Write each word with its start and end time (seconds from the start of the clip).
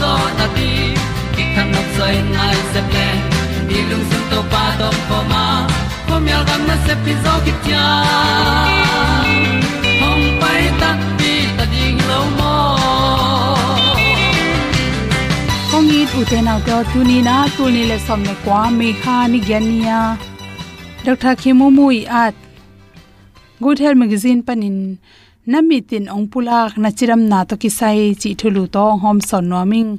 zo 0.00 0.12
na 0.38 0.46
ti 0.56 0.68
ki 1.34 1.44
kan 1.54 1.66
nok 1.74 1.88
sai 1.96 2.14
nai 2.36 2.56
se 2.72 2.80
ple 2.90 3.08
ni 3.68 3.78
lung 3.90 4.04
sun 4.10 4.22
to 4.30 4.40
pa 4.52 4.62
to 4.80 4.88
pa 5.08 5.18
ma. 5.32 5.44
Ko 6.08 6.14
myal 6.24 6.42
gam 6.48 6.62
na 6.68 6.76
se 6.86 6.94
pi 7.04 7.12
zo 7.24 7.34
ki 7.44 7.52
tia 7.64 7.84
hom 10.00 10.20
pai 10.42 10.62
ta 10.80 10.90
ti 11.18 11.32
ta 11.58 11.64
ding 11.74 11.98
lo 12.10 12.20
mo 12.38 12.54
kong 15.70 15.90
i 15.98 16.00
tu 16.12 16.20
te 16.30 16.38
nau 16.48 16.58
te 16.66 16.76
tu 16.92 17.00
ni 17.10 17.18
na 17.28 17.36
tu 17.56 17.64
ni 17.76 17.82
le 17.90 17.98
som 18.06 18.20
ne 18.28 18.34
kwa 18.44 18.62
me 18.78 18.88
kha 19.02 19.16
ni 19.32 19.38
gyan 19.48 19.64
nia 19.72 20.00
dr 21.06 21.34
khemu 21.42 21.66
mui 21.78 21.98
at 22.24 22.34
good 23.64 23.78
health 23.82 23.98
magazine 24.04 24.40
panin 24.48 24.78
nami 25.52 25.78
tin 25.88 26.04
ong 26.14 26.26
pulak 26.32 26.72
na 26.82 26.88
chiram 26.96 27.22
na 27.30 27.38
to 27.48 27.54
ki 27.62 27.70
sai 27.78 28.00
chi 28.20 28.30
thulu 28.40 28.62
to 28.74 28.84
hom 29.02 29.18
son 29.28 29.46
noming 29.52 29.90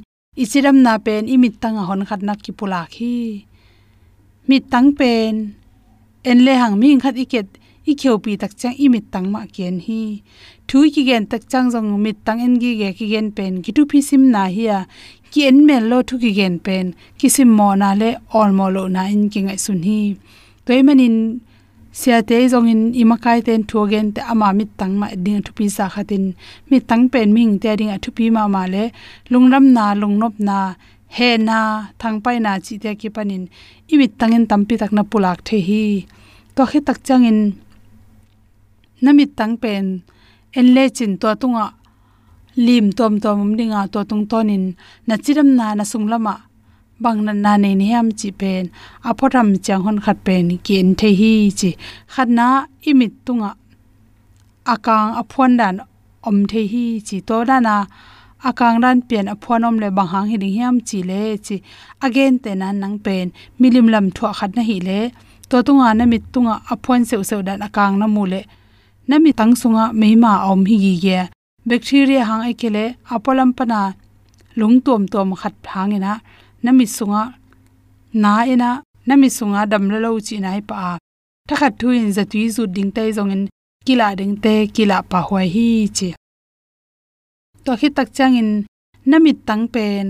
chiram 0.50 0.76
na 0.86 0.98
pen 0.98 1.26
i 1.34 1.36
mit 1.36 1.54
tang 1.62 1.76
hon 1.88 2.02
khat 2.08 2.20
na 2.22 2.34
ki 2.44 2.52
pulak 2.58 2.90
hi. 2.98 3.44
Mit 4.48 4.64
tang 4.72 4.88
pen. 4.98 5.34
En 6.30 6.38
le 6.46 6.52
hang 6.60 6.76
ming 6.80 7.00
khat 7.04 7.16
iket 7.24 7.48
i 7.90 7.92
kheu 8.00 8.16
pi 8.24 8.36
tak 8.42 8.52
chang 8.60 8.76
imit 8.84 9.04
tang 9.12 9.26
ma 9.32 9.42
ken 9.56 9.80
hi. 9.86 10.02
Thu 10.68 10.78
ki 10.94 11.02
gen 11.08 11.24
tak 11.32 11.42
chang 11.50 11.66
jong 11.72 11.90
mit 12.04 12.18
tang 12.26 12.40
en 12.46 12.54
gi 12.62 12.72
ge 12.80 12.90
ki 12.98 13.06
gen 13.12 13.28
pen. 13.36 13.52
Ki 13.64 13.70
tu 13.76 13.82
phi 13.90 13.98
sim 14.08 14.22
na 14.34 14.42
hi 14.54 14.64
ya 14.70 14.78
ki 15.32 15.40
en 15.48 15.58
mel 15.66 15.84
lo 15.90 15.98
thu 16.08 16.14
ki 16.22 16.30
gen 16.38 16.54
pen. 16.66 16.86
Ki 17.18 17.28
sim 17.36 17.50
mo 17.58 17.68
na 17.82 17.90
le, 18.00 18.10
all 18.38 18.50
mo 18.58 18.66
lo 18.74 18.82
na 18.94 19.02
in 19.14 19.22
ki 19.32 19.40
ngai 19.46 19.58
sun 19.64 19.80
hi. 19.88 20.00
Toy 20.66 20.80
manin 20.86 21.16
sia 21.92 22.22
te 22.22 22.36
zong 22.52 22.68
in 22.72 22.82
imakai 23.02 23.38
ten 23.46 23.60
thu 23.68 23.78
gen 23.90 24.12
te 24.14 24.20
ama 24.32 24.52
mit 24.58 24.70
tang 24.78 24.94
ma 25.00 25.06
ding 25.24 25.40
thu 25.44 25.52
pi 25.58 25.66
sa 25.76 25.84
khatin 25.94 26.24
mit 26.70 26.82
tang 26.88 27.04
pen 27.12 27.28
ming 27.36 27.58
te 27.62 27.70
ding 27.78 27.92
thu 28.02 28.10
pi 28.16 28.24
ma 28.30 28.42
ma 28.54 28.62
le. 28.74 28.84
Lungram 29.30 29.64
na, 29.76 29.84
lungnop 30.00 30.34
na, 30.48 30.58
he 31.16 31.36
na 31.48 31.58
thang 32.00 32.18
pai 32.24 32.36
na 32.44 32.52
chi 32.64 32.74
te 32.82 32.90
ki 33.00 33.08
panin. 33.14 33.44
Imit 33.92 34.12
tangin 34.20 34.44
tampi 34.50 34.74
tak 34.80 34.92
na 34.92 35.02
pulak 35.10 35.38
the 35.46 35.58
hi. 35.68 35.84
To 36.54 36.62
khe 36.70 36.78
tak 36.86 36.98
changin 37.06 37.38
namit 39.02 39.30
tang 39.38 39.56
pen. 39.62 39.86
En 40.58 40.66
le 40.74 40.84
chin 40.96 41.12
to 41.20 41.28
tunga 41.40 41.66
lim 42.66 42.86
tom 42.98 43.14
tom, 43.24 43.56
dinga 43.58 43.80
to 43.92 44.00
tung 44.10 44.24
tonin. 44.30 44.64
Na 45.06 45.14
chiram 45.24 45.48
na 45.58 45.74
na 45.78 45.84
sunglama 45.84 46.34
bang 47.02 47.20
na 47.26 47.32
na 47.44 47.52
ne 47.62 47.70
niam 47.80 48.06
chi 48.18 48.28
pen 48.40 48.64
a 49.08 49.10
phoram 49.18 49.48
chang 49.66 49.82
hon 49.84 49.98
khat 50.04 50.18
pen 50.26 50.44
kin 50.66 50.86
the 50.98 51.08
hi 51.20 51.32
chi 51.60 51.70
khat 52.14 52.28
na 52.38 52.46
imit 52.88 53.12
tunga 53.26 53.50
akang 54.72 55.10
aphuan 55.20 55.52
dan 55.60 55.76
om 56.28 56.36
the 56.50 56.60
hi 56.72 56.84
chi 57.06 57.16
to 57.28 57.36
da 57.48 57.56
na 57.66 57.74
akang 58.48 58.76
ran 58.82 58.98
pian 59.08 59.26
aphuan 59.34 59.66
om 59.68 59.76
le 59.82 59.88
bang 59.96 60.10
hang 60.12 60.26
hi 60.30 60.36
ding 60.42 60.54
hiam 60.56 60.76
chi 60.88 60.98
le 61.10 61.20
chi 61.46 61.56
again 62.06 62.34
te 62.42 62.50
nan 62.60 62.74
nang 62.82 62.96
pen 63.04 63.26
milim 63.60 63.86
lam 63.94 64.06
thwa 64.16 64.30
khat 64.38 64.50
na 64.56 64.62
hi 64.68 64.76
le 64.88 64.98
to 65.50 65.56
tunga 65.66 65.88
na 65.98 66.04
mit 66.12 66.22
tunga 66.32 66.54
aphuan 66.72 67.00
seu 67.08 67.22
seu 67.30 67.40
dan 67.48 67.58
akang 67.66 67.94
na 68.00 68.06
mu 68.14 68.22
le 68.32 68.40
na 69.08 69.16
mi 69.24 69.30
tang 69.38 69.52
sunga 69.60 69.84
meima 70.00 70.32
om 70.50 70.60
hi 70.70 70.76
gi 70.84 70.94
ge 71.04 71.18
bacteria 71.68 72.22
hang 72.28 72.42
ai 72.48 72.54
kele 72.60 72.84
apolam 73.14 73.50
pana 73.58 73.80
lung 74.60 74.76
tom 74.86 75.02
tom 75.12 75.28
khat 75.40 75.54
phangena 75.66 76.12
nami 76.64 76.86
sunga 76.96 77.22
na 78.22 78.30
ina 78.52 78.70
nami 79.08 79.28
sunga 79.36 79.60
dam 79.70 79.84
la 79.92 79.98
lo 80.04 80.10
chi 80.26 80.36
nai 80.44 80.60
pa 80.68 80.76
ta 81.48 81.54
khat 81.60 81.72
thu 81.80 81.88
in 82.00 82.12
za 82.16 82.24
tui 82.30 82.44
zu 82.54 82.62
ding 82.74 82.90
tai 82.96 83.10
zong 83.16 83.32
in 83.34 83.42
kila 83.86 84.08
ding 84.18 84.36
te, 84.44 84.54
kila 84.74 84.96
pa 85.10 85.18
hoi 85.28 85.46
hi 85.54 85.68
chi 85.96 86.08
to 87.64 87.72
khi 87.80 87.88
tak 87.96 88.08
chang 88.16 88.34
in 88.40 88.50
nami 89.10 89.32
tang 89.46 89.64
pen. 89.74 90.06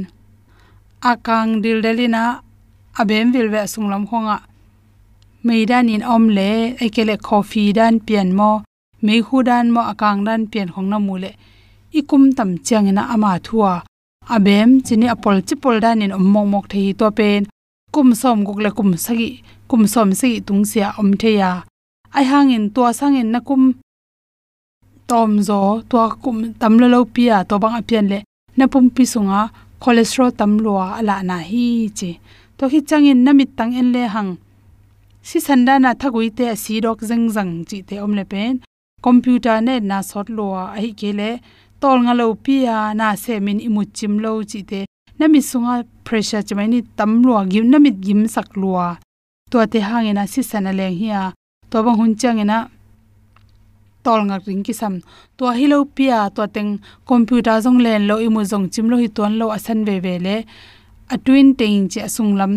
Akang 1.10 1.62
dil 1.62 1.78
delina, 1.84 2.42
abem 3.00 3.30
vil 3.32 3.48
ve 3.54 3.62
sung 3.72 3.88
lam 3.90 4.04
khonga 4.08 4.38
mei 5.46 5.62
dan 5.70 5.88
in 5.88 6.02
om 6.02 6.24
le, 6.36 6.74
ekele 6.84 7.16
coffee 7.28 7.72
dan 7.72 7.94
pian 8.06 8.28
mo, 8.38 8.50
mei 9.04 9.20
hu 9.26 9.36
dan 9.48 9.66
mo 9.74 9.80
akang 9.92 10.24
dan 10.26 10.40
pian 10.50 10.68
khong 10.74 10.88
na 10.90 10.98
mu 10.98 11.14
le 11.22 11.30
ikum 11.98 12.24
tam 12.36 12.50
chang 12.66 12.88
ina 12.90 13.02
ama 13.14 13.38
thua 13.46 13.74
abem, 14.34 14.82
chini 14.86 15.06
apol 15.08 15.42
chipol 15.46 15.80
dan 15.80 16.02
in 16.02 16.12
ommong 16.19 16.48
mok 16.52 16.66
thei 16.72 16.92
to 16.98 17.10
pen. 17.19 17.42
Kum 17.94 18.14
som 18.20 18.44
gok 18.46 18.60
le 18.64 18.70
kum 18.78 18.90
sagi, 19.04 19.42
kum 19.69 19.86
som 19.86 20.12
si 20.20 20.40
tung 20.46 20.64
sia 20.70 20.88
om 21.00 21.10
theya. 21.20 21.50
Ai 22.16 22.25
hangin 22.30 22.64
to 22.75 22.82
sangin 22.98 23.28
na 23.32 23.40
kum 23.40 23.62
tom 25.08 25.30
zo 25.48 25.80
to 25.90 25.98
kum 26.22 26.36
tam 26.60 26.75
lo 26.80 26.86
lo 26.94 27.00
pia 27.14 27.36
to 27.48 27.54
bang 27.62 27.76
apian 27.80 28.06
le 28.12 28.19
na 28.56 28.64
pum 28.72 28.90
pi 28.94 29.04
sunga, 29.12 29.40
cholesterol 29.82 30.30
tam 30.38 30.52
lua 30.64 30.86
ala 30.98 31.16
na 31.28 31.36
hi 31.50 31.88
che 31.98 32.10
to 32.58 32.64
hi 32.72 32.80
changin 32.88 33.25
namit 33.25 33.50
tang 33.58 33.72
en 33.80 33.88
le 33.94 34.02
hang. 34.14 34.32
Si 35.28 35.38
sanda 35.46 35.75
na 35.78 35.90
thagui 36.00 36.28
te 36.38 36.46
si 36.62 36.75
dok 36.84 37.00
zeng 37.08 37.26
zang 37.36 37.52
chi 37.69 37.78
te 37.88 37.96
om 38.04 38.12
le 38.19 38.25
pen. 38.32 38.60
Computer 39.06 39.56
ne 39.66 39.75
na 39.80 39.98
sot 40.02 40.28
lua 40.36 40.62
ai 40.78 40.90
ke 41.00 41.10
le 41.19 41.30
tol 41.80 41.98
nga 42.04 42.14
lo 42.20 42.34
pia 42.34 42.76
na 42.98 43.16
se 43.16 43.34
min 43.40 43.58
imu 43.69 43.82
chim 43.96 44.14
lo 44.25 44.30
chi 44.50 44.60
te. 44.70 44.80
Nami 45.19 45.40
sunga 45.50 45.75
pressure 46.06 46.42
chmai 46.46 46.69
ni 46.69 46.78
tam 46.96 47.22
lua 47.26 47.40
gim 47.50 47.66
namit 47.70 47.96
gim 48.04 48.20
sak 48.34 48.48
lua. 48.60 48.86
To 49.50 49.56
te 49.72 49.78
hangena 49.88 50.25
si 50.32 50.42
sana 50.50 50.72
leng 50.78 50.96
hiya 51.00 51.22
to 51.70 51.76
bang 51.84 51.98
hun 52.00 52.12
changena 52.20 52.58
tol 54.04 54.20
ngak 54.28 54.46
ring 54.46 54.62
ki 54.66 54.75
sam. 54.80 54.94
To 55.38 55.44
hilo 55.58 55.78
pia 55.96 56.19
to 56.36 56.42
teng 56.54 56.70
computer 57.10 57.56
jong 57.64 57.78
len 57.84 58.06
lo 58.08 58.14
imu 58.26 58.40
jong 58.50 58.66
chim 58.72 58.86
lo 58.90 58.96
hi 59.02 59.08
ton 59.16 59.32
lo 59.40 59.46
asan 59.56 59.84
ve 59.86 59.96
ve 60.04 60.14
le. 60.26 60.36
A 61.14 61.16
twin 61.25 61.48
teng 61.58 61.88
che 61.90 62.00
asung 62.08 62.36
lam, 62.40 62.52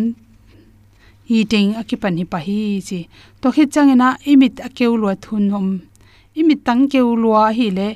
hi 1.28 1.38
ting 1.52 1.72
akipan 1.80 2.14
hi 2.20 2.24
pa 2.32 2.38
hi 2.46 2.80
chi. 2.88 2.98
To 3.40 3.46
khi 3.54 3.64
changena 3.74 4.08
imit 4.30 4.54
akeu 4.66 4.92
lua 5.02 5.14
thun 5.24 5.44
hom. 5.54 5.68
Imit 6.40 6.60
tang 6.66 6.82
keu 6.92 7.08
lua 7.22 7.52
hi 7.56 7.66
le 7.78 7.88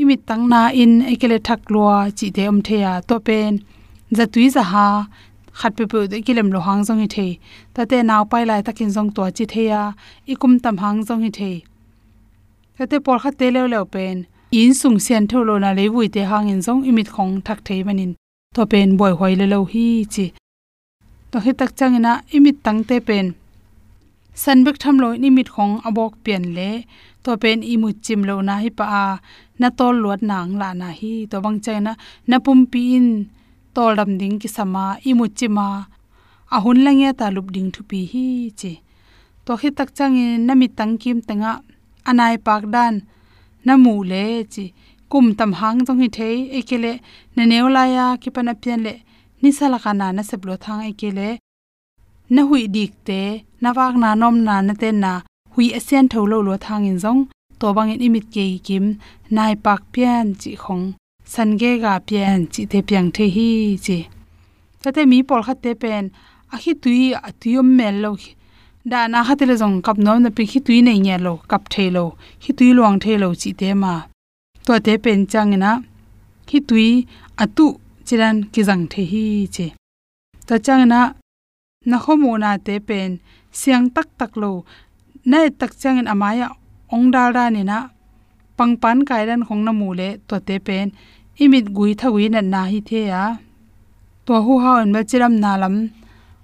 imit 0.00 0.26
tang 0.26 0.48
na 0.48 0.60
in 0.82 0.92
ekele 1.12 1.38
thak 1.46 1.60
lo 1.70 1.84
chi 2.18 2.26
te 2.36 2.42
om 2.52 2.58
theya 2.66 2.92
to 3.08 3.16
pen, 3.26 3.52
za 4.16 4.24
tui 4.32 4.48
za 4.54 4.62
ha, 4.72 4.88
khat 5.58 5.72
pe 5.76 5.84
pe 5.92 6.06
de 6.12 6.18
kilem 6.26 6.48
lo 6.54 6.60
hang 6.66 6.82
jong 6.86 7.00
hi 7.02 7.08
the. 7.16 7.28
Ta 7.74 7.82
te 7.90 7.98
naw 8.02 8.22
pai 8.30 8.44
lai 8.50 8.60
takin 8.66 8.90
jong 8.94 9.10
to 9.16 9.22
chi 9.36 9.44
theya 9.52 9.82
ikum 10.32 10.52
tam 10.62 10.76
hang 10.82 11.00
jong 11.06 11.22
hi 11.24 11.30
the. 11.38 11.52
Ta 12.78 12.84
te 12.90 12.96
por 13.04 13.18
kha 13.22 13.30
te 13.38 13.46
le 13.54 13.62
le 13.72 13.80
pen, 13.94 14.16
in 14.50 14.72
sung 14.80 14.98
sian 15.04 15.24
tho 15.30 15.38
lo 15.48 15.54
na 15.58 15.70
le 15.78 15.84
vui 15.92 16.08
te 16.14 16.22
hang 16.30 16.48
in 16.52 16.60
jong 16.66 16.82
imit 16.90 17.08
khong 17.14 17.32
thak 17.46 17.60
thei 17.66 17.80
manin. 17.86 18.12
To 18.54 18.62
pen 18.72 18.96
boy 18.98 19.12
hoi 19.18 19.34
le 19.40 19.46
lo 19.52 19.58
hi 19.72 19.86
chi. 20.14 20.26
To 21.30 21.36
hi 21.44 21.52
tak 21.60 21.70
changina 21.78 22.12
imit 22.36 22.56
tang 22.64 22.80
te 22.88 22.96
pen. 23.08 23.26
San 24.34 24.64
bek 24.64 24.76
tham 24.82 24.96
lo 25.02 25.08
ni 25.22 25.28
mit 25.30 25.48
khong 25.54 25.74
abok 25.88 26.12
pen 26.24 26.42
le 26.56 26.70
to 27.22 27.30
pen 27.42 27.58
imu 27.72 27.88
chim 28.04 28.20
lo 28.28 28.34
na 28.48 28.54
hi 28.62 28.70
pa 28.78 28.84
a 29.02 29.04
na 29.60 29.68
tol 29.78 29.94
luat 30.02 30.20
nang 30.30 30.50
la 30.60 30.68
na 30.80 30.88
hi. 30.98 31.12
To 31.30 31.36
bang 31.44 31.58
chaina 31.64 31.82
na 31.84 31.92
na 32.30 32.36
pum 32.44 32.60
pi 32.72 32.82
in 32.96 33.08
tol 33.74 33.92
dam 33.98 34.10
ding 34.20 34.36
ki 34.42 34.48
sama 34.56 34.84
imu 35.10 35.24
chima 35.38 35.66
ahun 36.54 36.78
langya 36.84 37.10
ta 37.20 37.26
lup 37.34 37.48
ding 37.54 37.68
thu 37.74 37.80
pi 37.90 38.00
hi 38.12 38.26
chi 38.60 38.72
to 39.44 39.52
hi 39.60 39.68
tak 39.78 39.90
changin 39.96 40.30
e, 40.40 40.44
na 40.46 40.52
mi 40.60 40.66
tang 40.78 40.94
kim 41.02 41.18
tanga 41.28 41.52
anai 42.10 42.36
pak 42.46 42.62
dan, 42.74 42.94
na 43.66 43.72
mu 43.84 43.94
le 44.10 44.24
chi 44.52 44.64
kum 45.10 45.26
tam 45.38 45.50
hang 45.60 45.78
jong 45.86 46.00
hi 46.02 46.08
thei 46.16 46.36
ekele 46.58 46.92
na 47.36 47.42
neula 47.50 47.82
ya 47.96 48.06
ki 48.22 48.28
pana 48.34 48.52
pian 48.62 48.80
le, 48.86 48.94
ni 49.42 49.50
sala 49.58 49.78
kana 49.84 50.06
na 50.16 50.22
seblo 50.28 50.54
thang 50.64 50.82
ekele 50.90 51.28
na 52.34 52.40
hui 52.48 52.62
dik 52.74 52.92
te, 53.06 53.20
na 53.62 53.68
wak 53.76 53.94
na 54.02 54.08
nom 54.20 54.36
na 54.46 54.54
na 54.66 54.74
te 54.82 54.88
na 55.04 55.12
hui 55.52 55.66
asian 55.78 56.06
tholo 56.12 56.38
lo 56.46 56.54
thang 56.64 56.84
in 56.90 56.98
jong 57.02 57.20
to 57.62 57.66
bang 57.76 57.90
in 57.94 58.02
imit 58.06 58.26
ke 58.34 58.44
kim, 58.66 58.84
nai 59.36 59.54
pak 59.64 59.80
pian 59.92 60.26
chi 60.40 60.52
khong, 60.62 60.84
san 61.32 61.50
ge 61.60 61.72
ga 61.82 61.94
pian 62.08 62.38
chi 62.52 62.62
te 62.72 62.78
piang 62.88 63.08
the 63.16 63.26
hi 63.36 63.48
chi. 63.84 63.98
Ta 64.82 64.88
te 64.96 65.02
mi 65.10 65.18
pol 65.28 65.42
khat 65.46 65.58
te 65.64 65.72
pen, 65.82 66.04
a 66.54 66.56
hi 66.62 66.72
tui 66.82 67.02
a 67.28 67.30
tuyom 67.40 67.68
mel 67.78 67.96
lo 68.04 68.10
da 68.90 69.00
na 69.12 69.18
khat 69.26 69.40
le 69.50 69.54
jong 69.62 69.76
kap 69.86 69.96
nom 70.04 70.18
na 70.22 70.30
pi 70.36 70.44
hi 70.52 70.58
tui 70.66 70.78
nei 70.86 70.98
nya 71.04 71.16
lo, 71.26 71.34
kap 71.50 71.62
the 71.72 71.84
lo 71.96 72.04
hi 72.42 72.50
tui 72.58 72.70
luang 72.76 72.96
the 73.02 73.12
lo 73.22 73.28
chi 73.40 73.50
te 73.60 73.68
ma. 73.82 73.94
To 74.66 74.72
te 74.86 74.92
pen 75.04 75.20
chang 75.32 75.52
na 75.64 75.70
hi 76.50 76.58
tui 76.68 76.88
atu 77.42 77.66
chiran 78.06 78.36
ki 78.52 78.60
jang 78.68 78.84
the 78.92 79.02
hi 79.12 79.24
chi. 79.54 79.66
Ta 80.46 80.54
chang 80.66 80.84
na 80.92 81.00
na 81.90 81.96
khomu 82.04 82.30
na 82.42 82.50
te 82.66 82.74
pen, 82.88 83.10
siang 83.58 83.86
tak 83.94 84.08
tak 84.18 84.32
lo 84.42 84.52
na 85.30 85.38
tak 85.60 85.72
chang 85.80 85.98
in 86.00 86.08
amaya 86.12 86.46
ong 86.94 87.06
dal 87.14 87.30
da 87.36 87.44
ni 87.54 87.62
na 87.70 87.78
pangpan 88.58 88.98
kai 89.08 89.22
ran 89.28 89.42
khong 89.46 89.62
na 89.66 89.72
mu 89.72 89.88
le 89.98 90.08
to 90.28 90.36
te 90.46 90.56
pen. 90.66 90.88
Imit 91.42 91.66
gui 91.76 91.94
thagui 92.00 92.26
na 92.30 92.40
na 92.52 92.60
hi 92.70 92.80
the 92.88 93.00
ya 93.12 93.22
to 94.26 94.34
hu 94.44 94.52
ha 94.62 94.72
an 94.82 94.90
ba 94.94 95.00
chiram 95.10 95.34
na 95.42 95.50
lam 95.62 95.74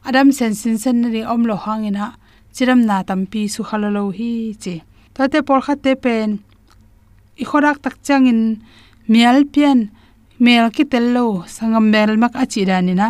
adam 0.08 0.28
sen 0.36 0.52
sin 0.60 0.76
sen 0.82 0.98
ri 1.12 1.22
om 1.32 1.42
lo 1.48 1.56
hangina 1.64 2.04
chiram 2.54 2.80
na 2.88 2.96
tampi 3.08 3.42
su 3.54 3.60
khalalo 3.68 4.04
hi 4.18 4.30
che 4.62 4.74
to 5.14 5.22
te 5.32 5.38
por 5.46 5.60
kha 5.66 5.74
te 5.84 5.92
pen. 6.04 6.30
I 7.42 7.44
khorak 7.50 7.78
tak 7.84 7.96
changin 8.06 8.40
mial 9.12 9.38
pian 9.52 9.78
mel 10.44 10.66
ki 10.74 10.84
tello 10.92 11.24
sangam 11.54 11.84
mel 11.92 12.10
mak 12.22 12.34
achi 12.42 12.62
dani 12.70 12.94
na 13.00 13.06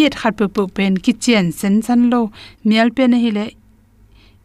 iet 0.00 0.14
khat 0.20 0.32
pu 0.38 0.44
pu 0.54 0.62
pen 0.76 0.92
kitchen 1.04 1.44
sen 1.58 1.74
san 1.86 2.00
lo 2.12 2.20
mial 2.68 2.88
pen 2.96 3.12
hi 3.22 3.30
le 3.36 3.44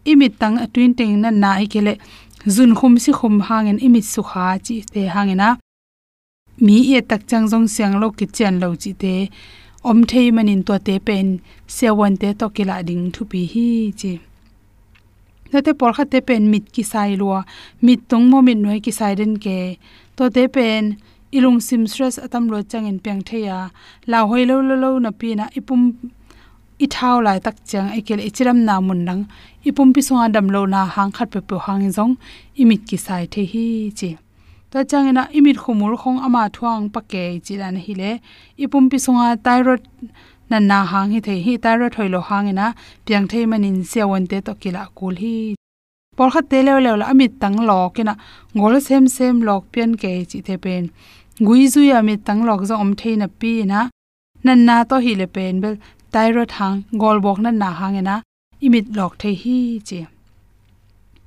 imit 0.05 0.33
tang 0.41 0.57
atwin 0.63 0.93
teng 0.97 1.21
na 1.21 1.29
na 1.29 1.49
hi 1.59 1.65
kele. 1.73 1.93
Zun 2.55 2.71
khum 2.79 2.93
si 3.03 3.11
khum 3.19 3.35
hangen 3.47 3.77
imit 3.85 4.05
su 4.13 4.21
kha 4.29 4.57
chi 4.65 4.75
te 4.93 5.01
hangena. 5.13 5.49
Mi 6.65 6.75
e 6.97 7.01
tak 7.09 7.21
chang 7.29 7.45
jong 7.51 7.67
siang 7.73 7.95
lo 8.01 8.07
ki 8.17 8.25
chen 8.35 8.59
lo 8.61 8.67
chi 8.81 8.91
te. 9.01 9.15
Om 9.89 9.99
thei 10.09 10.27
manin 10.35 10.61
to 10.67 10.73
te 10.87 10.95
pen. 11.07 11.27
Sewan 11.75 12.13
te 12.21 12.29
to 12.39 12.45
kila 12.55 12.75
ding 12.87 13.03
thu 13.13 13.21
pi 13.31 13.41
hi 13.53 13.67
chi. 13.99 14.13
Nate 15.51 15.71
por 15.79 15.91
kha 15.95 16.03
te 16.11 16.19
pen 16.27 16.43
mit 16.51 16.65
ki 16.73 16.83
sai 16.91 17.11
lo 17.21 17.27
mit 17.85 17.99
tung 18.09 18.25
mo 18.31 18.37
mit 18.47 18.57
noi 18.63 18.79
ki 18.85 18.91
sai 18.99 19.13
den 19.19 19.33
ke. 19.43 19.59
To 20.17 20.23
te 20.35 20.43
pen. 20.55 20.83
Ilung 21.31 21.59
sim 21.67 21.87
stress 21.87 22.17
atam 22.25 22.51
lo 22.51 22.59
changin 22.71 22.99
peng 23.03 23.21
theya 23.27 23.57
la 24.11 24.19
hoi 24.29 24.43
lo 24.49 24.55
lo 24.67 24.75
lo 24.83 24.89
na 24.99 25.11
pi 25.19 25.29
na 25.39 25.45
ipum 25.59 25.81
i 26.83 26.87
thau 26.95 27.17
lai 27.25 27.39
tak 27.45 27.55
chang 27.69 27.89
ekel 27.97 28.19
ichiram 28.27 28.57
na 28.67 28.75
mun 28.87 29.01
nang. 29.07 29.21
Ipum 29.69 29.93
pi 29.95 30.01
songa 30.07 30.27
dam 30.35 30.47
lo 30.53 30.61
na 30.73 30.81
hang 30.95 31.11
khat 31.15 31.27
pe 31.33 31.39
pe 31.49 31.55
hang 31.65 31.83
zong. 31.97 32.13
Imit 32.61 32.81
ki 32.89 32.97
sai 33.05 33.23
the 33.33 33.41
hi 33.51 33.65
chi. 33.99 34.09
Ta 34.71 34.79
changena 34.89 35.23
imit 35.37 35.57
khumul 35.63 35.93
khong 36.01 36.19
ama 36.25 36.41
thuang 36.55 36.85
pake 36.93 37.23
chi 37.45 37.53
dan 37.61 37.75
hi 37.85 37.93
le. 38.01 38.11
Ipum 38.63 38.83
pi 38.91 38.97
songa 39.05 39.27
thyroid 39.45 39.83
na 40.49 40.57
na 40.69 40.79
hang 40.91 41.09
hi 41.13 41.19
the 41.27 41.35
hi. 41.45 41.53
Thyroid 41.63 41.93
hoilo 41.97 42.19
hangena 42.29 42.67
piang 43.05 43.25
thei 43.31 43.45
manin 43.51 43.77
sewon 43.91 44.23
te 44.31 44.37
to 44.47 44.53
kila 44.61 44.83
kul 44.97 45.15
hi. 45.23 45.35
Por 46.17 46.29
kha 46.33 46.41
te 46.51 46.59
le 46.65 46.73
le 47.01 47.05
amit 47.11 47.33
tang 47.41 47.57
lo 47.69 47.77
kina 47.95 48.13
ngol 48.55 48.73
sem 48.87 49.05
sem 49.15 49.35
lok 49.47 49.63
pian 49.73 49.91
ke 50.01 50.11
chi 50.29 50.39
the 50.47 50.55
pen. 50.63 50.83
Gui 51.45 51.61
zu 51.73 51.81
ya 51.91 51.97
mi 52.07 52.13
tang 52.27 52.41
lok 52.47 52.61
zo 52.69 52.75
om 52.83 52.91
theina 52.99 53.27
pi 53.39 53.51
na 53.71 53.79
nan 54.45 54.59
na 54.67 54.75
to 54.89 54.95
hi 55.05 55.13
le 55.21 55.27
pen 55.35 55.55
bel 55.63 55.75
thyroid 56.13 56.51
hang 56.57 56.77
gol 57.01 57.17
bok 57.25 57.37
na 57.43 57.51
na 57.61 57.69
hangena 57.79 58.15
imit 58.65 58.85
lok 58.97 59.13
the 59.21 59.29
hi 59.41 59.57
chi 59.87 59.99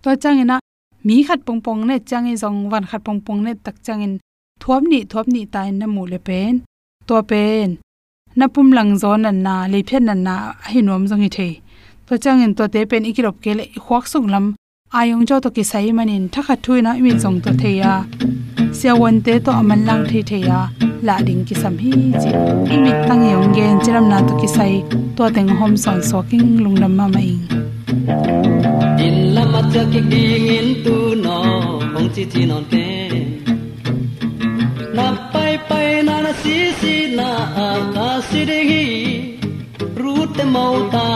to 0.03 0.11
changena 0.23 0.57
mi 1.07 1.17
khat 1.27 1.41
pong 1.47 1.61
pong 1.65 1.81
ne 1.89 1.97
changi 2.11 2.33
e 2.37 2.41
zong 2.43 2.59
wan 2.71 2.85
khat 2.91 3.01
pong 3.07 3.21
pong 3.27 3.41
ne 3.45 3.53
tak 3.65 3.77
changin 3.87 4.15
thuam 4.61 4.83
ni 4.93 5.01
thuap 5.11 5.27
ni 5.35 5.43
tai 5.55 5.71
na 5.71 5.87
mu 5.87 6.03
le 6.13 6.19
pen, 6.19 6.55
to 7.07 7.23
pen. 7.31 7.77
Na 8.37 8.47
pum 8.55 8.69
lang 8.77 8.93
zo 9.03 9.17
na 9.17 9.31
na, 9.31 9.55
le 9.73 9.81
phen 9.89 10.05
na 10.09 10.15
na 10.27 10.35
hi 10.71 10.81
nom 10.81 11.03
zong 11.11 11.23
hi 11.25 11.29
the 11.37 11.49
to 12.07 12.15
changin 12.25 12.53
to 12.59 12.65
te 12.75 12.81
pen 12.91 13.05
ikirop 13.11 13.37
ke 13.45 13.53
le 13.59 13.65
khwak 13.85 14.05
sung 14.13 14.29
lam 14.33 14.45
ayong 14.99 15.25
jo 15.29 15.37
to 15.45 15.51
ki 15.57 15.65
sai 15.71 15.91
manin 15.99 16.25
thakha 16.35 16.55
thuina 16.65 16.91
mi 17.05 17.11
zong 17.23 17.39
to 17.45 17.51
theya 17.61 17.93
siawon 18.85 19.17
te 19.25 19.35
to 19.45 19.51
aman 19.61 19.81
lang 19.89 20.03
thi 20.11 20.21
the 20.29 20.39
ya 20.49 20.59
la 21.07 21.15
ding 21.27 21.43
ki 21.49 21.55
sam 21.63 21.75
hi, 21.83 21.93
chi 22.23 22.31
imi 22.75 22.93
tang 23.09 23.23
yong 23.33 23.55
gen 23.57 23.79
chiram 23.85 24.07
na 24.13 24.19
to 24.27 24.35
ki 24.41 24.49
sai 24.57 24.75
to 25.17 25.25
teng 25.37 25.53
hom 25.59 25.73
son 25.85 25.99
soking 26.09 26.51
lungnam 26.65 26.93
ma 26.99 27.07
mai 27.15 27.33
in 29.07 29.17
lama 29.37 29.61
cha 29.73 29.83
ki 29.93 30.01
ding 30.11 30.49
in 30.59 30.69
tu 30.85 30.97
no 31.25 31.39
hong 31.95 32.09
chi 32.15 32.25
chi 32.33 32.43
non 32.51 32.63
te 32.73 32.85
na 34.97 35.07
pai 35.33 35.53
pai 35.69 35.89
na 36.09 36.17
na 36.27 36.33
si 36.43 36.57
si 36.81 36.95
na 37.19 37.29
a 37.67 37.69
ka 37.95 38.09
si 38.29 38.41
de 38.51 38.61
hi, 38.71 38.85
ru 40.03 40.17
te 40.37 40.45
mau 40.55 40.75
ta 40.95 41.07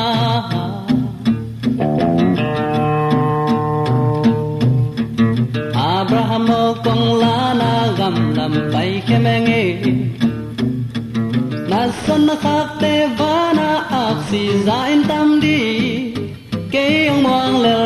Abraham 6.78 7.18
la 7.20 7.52
na 7.60 7.70
gam 7.98 8.16
lam 8.36 8.52
pai 8.72 8.90
ke 9.06 9.16
menge 9.24 9.64
na 11.70 11.80
son 12.02 12.26
na 12.28 12.34
khak 12.44 12.68
te 12.82 12.92
va 13.18 13.32
na 13.58 13.68
ak 14.02 14.18
si 14.28 14.42
za 14.66 14.78
in 14.94 15.02
tam 15.10 15.28
di 15.44 15.58
ke 16.72 16.84
yong 17.06 17.22
mong 17.26 17.56
le 17.64 17.76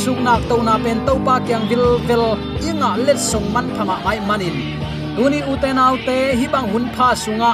na 0.00 0.06
nak 0.06 0.16
suk 0.16 0.24
nak 0.24 0.48
to 0.48 0.62
na 0.62 0.78
pen 0.78 1.04
to 1.04 1.14
pa 1.24 1.40
kyang 1.40 1.68
vil 1.68 1.98
vil. 2.08 2.36
Inga 2.64 2.96
let 3.04 3.18
song 3.18 3.52
man 3.52 3.68
phama 3.76 4.02
mai 4.04 4.20
manin. 4.20 4.76
Tuni 5.16 5.42
uten 5.44 5.76
autte 5.76 6.36
hi 6.36 6.46
bang 6.48 6.68
hun 6.72 6.88
pha 6.96 7.14
sunga. 7.14 7.52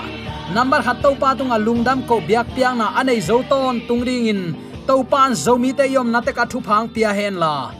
Number 0.54 0.80
hat 0.80 1.02
to 1.02 1.14
pa 1.16 1.34
tunga 1.34 1.58
lungdam 1.58 2.06
ko 2.06 2.20
biak 2.20 2.46
piang 2.54 2.78
na 2.78 2.94
anei 3.00 3.20
zo 3.20 3.42
ton 3.50 3.80
tungring 3.88 4.28
in. 4.28 4.54
To 4.86 5.02
pan 5.02 5.34
zo 5.34 5.58
mi 5.58 5.72
te 5.72 5.86
yom 5.86 6.12
na 6.12 6.20
te 6.20 6.32
ka 6.32 6.44
thu 6.44 6.60
phang 6.60 6.88
pia 6.94 7.12
hen 7.12 7.36
la. 7.36 7.72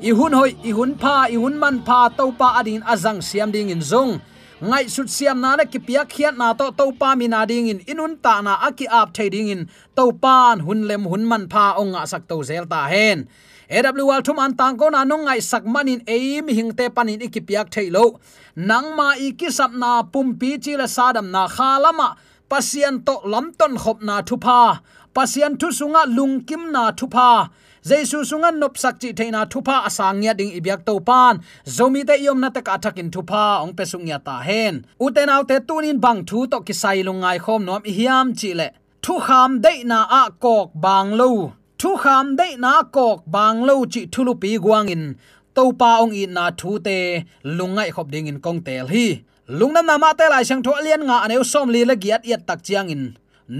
I 0.00 0.10
hun 0.10 0.32
hoi, 0.32 0.56
i 0.64 0.70
hun 0.70 0.96
pha, 0.96 1.28
i 1.28 1.36
hun 1.36 1.58
man 1.58 1.84
pha 1.84 2.08
to 2.08 2.32
pa 2.32 2.60
adin 2.60 2.82
azang 2.82 3.20
siam 3.20 3.52
ding 3.52 3.70
in 3.70 3.80
zong. 3.80 4.20
Ngai 4.60 4.88
sut 4.88 5.08
siam 5.08 5.40
na 5.40 5.56
le 5.56 5.64
kipia 5.64 6.04
khiat 6.04 6.36
na 6.36 6.52
to 6.54 6.72
to 6.78 6.92
pa 7.00 7.14
mi 7.14 7.28
na 7.28 7.44
ding 7.44 7.68
in. 7.68 7.80
Inun 7.84 8.16
ta 8.24 8.40
na 8.40 8.56
aki 8.68 8.86
ap 8.88 9.12
thading 9.12 9.48
in. 9.48 9.68
To 9.96 10.12
pan 10.12 10.60
hun 10.64 10.88
lem 10.88 11.04
hun 11.10 11.24
man 11.28 11.44
pha 11.52 11.76
onga 11.76 12.02
sak 12.08 12.22
to 12.28 12.42
zel 12.48 12.64
ta 12.64 12.88
hen. 12.92 13.28
AWL 13.70 14.22
thum 14.24 14.38
an 14.38 14.54
tang 14.56 14.76
ko 14.76 14.88
na 14.88 15.04
nong 15.04 15.24
ngai 15.24 15.40
sak 15.42 15.64
manin 15.64 16.02
aim 16.06 16.48
hing 16.48 16.72
te 16.72 16.88
panin 16.88 17.20
ikipiak 17.20 17.70
thailo 17.70 18.20
nang 18.56 18.96
ma 18.96 19.14
ikisap 19.16 19.72
na 19.72 20.02
pumpi 20.02 20.58
chi 20.62 20.76
la 20.76 20.84
sadam 20.84 21.30
na 21.30 21.48
khalama. 21.48 22.16
Pasian 22.50 23.04
to 23.06 23.14
lamton 23.24 23.76
khop 23.78 24.02
na 24.02 24.20
thupa. 24.22 24.80
Pasian 25.14 25.58
thu 25.58 25.68
sunga 25.72 26.04
lungkim 26.16 26.70
na 26.70 26.92
thupa. 26.92 27.48
Jaisu 27.82 28.18
sunga 28.30 28.50
nop 28.52 28.76
sak 28.76 29.00
chi 29.00 29.12
theina 29.12 29.46
thupa 29.46 29.84
asang 29.88 30.22
ya 30.22 30.34
ding 30.34 30.52
ibyak 30.52 30.84
to 30.84 31.00
pan. 31.00 31.40
Zomi 31.66 32.06
te 32.06 32.14
yom 32.22 32.40
na 32.40 32.50
ta 32.50 32.60
ka 32.60 32.76
thakin 32.76 33.10
thupa, 33.10 33.62
ong 33.62 33.74
pe 33.74 33.84
sung 33.84 34.06
ya 34.06 34.18
ta 34.18 34.40
hen. 34.40 34.84
Uten 35.00 35.32
aw 35.34 35.42
te 35.42 35.56
tunin 35.60 36.00
bang 36.04 36.24
thu 36.28 36.46
to 36.46 36.60
kisai 36.60 37.02
lungai 37.02 37.38
khom 37.40 37.64
nom 37.64 37.82
hiam 37.82 38.36
chi 38.38 38.52
le. 38.52 38.68
Thu 39.02 39.18
kham 39.26 39.60
dei 39.64 39.84
na 39.84 40.04
a 40.20 40.22
kok 40.44 40.68
bang 40.74 41.12
lo 41.20 41.52
thu 41.84 41.96
kham 42.04 42.36
dei 42.40 42.52
na 42.64 42.74
kok 42.96 43.18
bang 43.34 43.58
lo 43.68 43.74
chi 43.92 44.02
thulu 44.12 44.32
pi 44.42 44.50
guang 44.64 44.88
in. 44.94 45.04
To 45.54 45.64
pa 45.80 45.90
ong 46.02 46.14
in 46.22 46.32
na 46.36 46.44
thu 46.58 46.70
te 46.86 46.98
lungai 47.56 47.90
khop 47.94 48.06
ding 48.12 48.26
in 48.30 48.38
kong 48.44 48.60
tel 48.66 48.86
hi 48.94 49.06
lungnam 49.58 49.86
na 49.86 49.94
ma 50.02 50.10
te 50.18 50.24
lai 50.32 50.44
sang 50.48 50.62
tho 50.64 50.72
lian 50.84 51.02
nga 51.08 51.16
aneu 51.24 51.42
som 51.52 51.68
li 51.74 51.80
la 51.84 51.94
giat 52.02 52.22
yat 52.30 52.42
tak 52.48 52.60
chiang 52.66 52.88
in. 52.94 53.04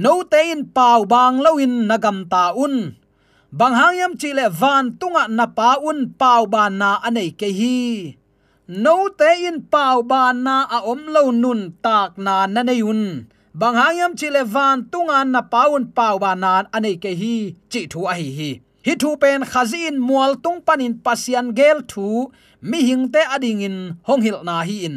No 0.04 0.14
te 0.32 0.40
in 0.52 0.62
pau 0.76 1.00
bang 1.12 1.36
lo 1.44 1.50
in 1.64 1.74
nagam 1.90 2.18
ta 2.32 2.44
un. 2.64 2.74
Bang 3.58 3.74
hangyam 3.80 4.12
chi 4.20 4.30
le 4.38 4.46
van 4.60 4.84
tunga 5.00 5.24
na 5.38 5.46
pa 5.58 5.70
un 5.88 5.98
pau 6.20 6.42
ban 6.52 6.72
na 6.80 6.90
anei 7.06 7.30
ke 7.40 7.48
hi. 7.58 7.76
No 8.84 8.96
te 9.18 9.30
in 9.48 9.58
pau 9.72 9.96
ban 10.10 10.34
na 10.46 10.56
a 10.76 10.78
om 10.92 11.02
lo 11.14 11.22
nun 11.42 11.60
tak 11.84 12.10
na 12.24 12.34
na 12.54 12.60
nei 12.68 12.80
un 12.92 13.02
bang 13.54 13.76
hangyam 13.78 14.12
chi 14.18 14.28
le 14.34 14.42
van 14.54 14.76
tunga 14.90 15.18
na 15.24 15.40
paun 15.52 15.84
pau 15.96 16.18
ba 16.18 16.34
nan 16.42 16.64
anei 16.76 16.96
ke 17.02 17.10
hi, 17.20 17.34
chi 17.72 17.80
thu 17.92 18.00
a 18.12 18.14
hi 18.20 18.28
hi. 18.38 18.50
Hi 18.86 18.92
thu 19.02 19.10
pen 19.22 19.40
khazin 19.52 19.96
mual 20.06 20.32
tung 20.44 20.60
panin 20.66 20.94
pasian 21.04 21.46
gel 21.58 21.78
thu, 21.90 22.06
mi 22.70 22.78
hingte 22.88 23.20
ading 23.34 23.62
in 23.66 23.76
hong 24.06 24.22
hil 24.26 24.38
na 24.48 24.56
hi 24.68 24.76
in. 24.88 24.96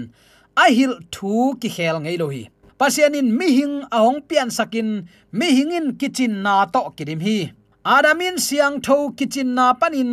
A 0.63 0.65
hil 0.77 0.93
thu 1.13 1.33
ki 1.61 1.69
khel 1.75 1.97
ngei 2.03 2.17
lo 2.21 2.27
hi. 2.33 2.43
Pasian 2.79 3.13
in 3.19 3.29
mi 3.37 3.47
hing 3.57 3.75
ahong 3.97 4.19
pian 4.27 4.49
sakin, 4.57 4.89
mi 5.37 5.47
hingin 5.57 5.87
kitchen 5.99 6.33
na 6.45 6.65
to 6.73 6.81
kirim 6.97 7.21
hi. 7.27 7.37
Adamin 7.93 8.35
siang 8.45 8.75
tho 8.85 8.97
kitchen 9.17 9.49
na 9.57 9.65
panin, 9.81 10.11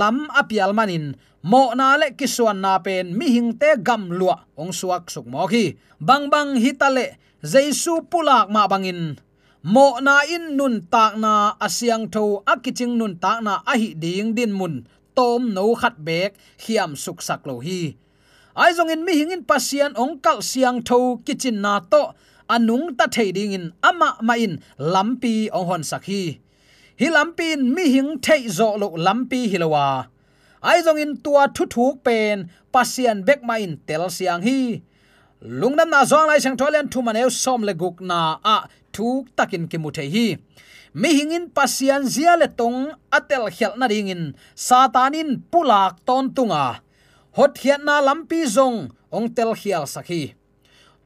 lam 0.00 0.16
apial 0.40 0.72
manin 0.78 1.04
mo 1.42 1.74
na 1.74 1.98
le 1.98 2.14
kisuan 2.14 2.62
na 2.62 2.78
pen 2.78 3.18
mi 3.18 3.26
hingte 3.34 3.82
gam 3.82 4.06
lua, 4.14 4.46
ong 4.54 4.70
suak 4.70 5.10
suk 5.10 5.26
mo 5.26 5.46
khi 5.50 5.74
bang 5.98 6.30
bang 6.30 6.54
hitale, 6.54 7.18
jaisu 7.42 8.06
pulak 8.06 8.46
ma 8.46 8.70
bangin. 8.70 9.18
Mo 9.62 9.98
na 10.02 10.26
in 10.26 10.58
nun 10.58 10.86
tak 10.90 11.18
na 11.18 11.54
asyang 11.62 12.10
tho 12.10 12.42
akiching 12.46 12.98
nun 12.98 13.18
tak 13.18 13.42
na, 13.46 13.62
ahi 13.66 13.94
ding 13.94 14.34
din 14.34 14.50
mun. 14.50 14.86
Tom 15.14 15.54
no 15.54 15.74
khat 15.78 16.02
bek, 16.02 16.34
hiam 16.66 16.98
suk 16.98 17.22
sak 17.22 17.46
lo 17.46 17.62
hi. 17.62 17.94
Ai 18.58 18.74
zong 18.74 18.90
in 18.90 19.06
mi 19.06 19.14
hingin 19.14 19.46
pasian 19.46 19.94
ong 19.94 20.18
kal 20.18 20.42
siang 20.42 20.82
tho 20.82 21.22
kitchen 21.26 21.62
na 21.62 21.78
to. 21.78 22.14
Anung 22.50 22.98
ta 22.98 23.06
thei 23.06 23.30
ding 23.30 23.54
in, 23.54 23.66
ama 23.82 24.18
ma 24.22 24.34
in, 24.34 24.58
lampi 24.78 25.46
ong 25.54 25.66
hon 25.70 25.82
sakhi 25.86 26.42
hi. 26.98 27.06
Lampi 27.06 27.54
in 27.54 27.70
mi 27.74 27.86
hing 27.94 28.18
thei 28.18 28.50
zo 28.50 28.74
lo 28.74 28.94
lampi 28.98 29.46
hilowa 29.46 30.11
ai 30.68 30.78
zong 30.86 31.00
in 31.04 31.12
tua 31.24 31.44
thu 31.56 31.64
thuk 31.74 31.94
pen 32.06 32.36
pasian 32.72 33.18
bek 33.26 33.40
ma 33.48 33.54
in 33.64 33.74
tel 33.86 34.04
siang 34.16 34.42
hi. 34.46 34.60
Lungnam 35.60 35.90
na 35.90 36.00
zong 36.10 36.26
lai 36.30 36.38
sang 36.44 36.56
tholen 36.60 36.86
thu 36.92 36.98
maneu 37.06 37.28
som 37.42 37.60
le 37.68 37.74
guk 37.82 37.96
na 38.10 38.20
a 38.54 38.56
thuk 38.94 39.24
takin 39.36 39.64
ki 39.70 39.78
muthe 39.82 40.04
hi. 40.14 40.26
Mi 41.00 41.08
hingin 41.18 41.44
pasian 41.56 42.02
zia 42.14 42.32
le 42.40 42.48
tong 42.58 42.80
atel 43.16 43.44
khel 43.56 43.72
na 43.80 43.86
ringin 43.92 44.22
satanin 44.66 45.30
pulak 45.50 45.94
ton 46.06 46.24
tunga. 46.36 46.66
Hot 47.36 47.54
hian 47.62 47.82
na 47.86 47.94
lampi 48.06 48.40
zong, 48.56 48.78
ong 49.16 49.26
tel 49.36 49.52
khial 49.60 49.84
sakhi 49.94 50.22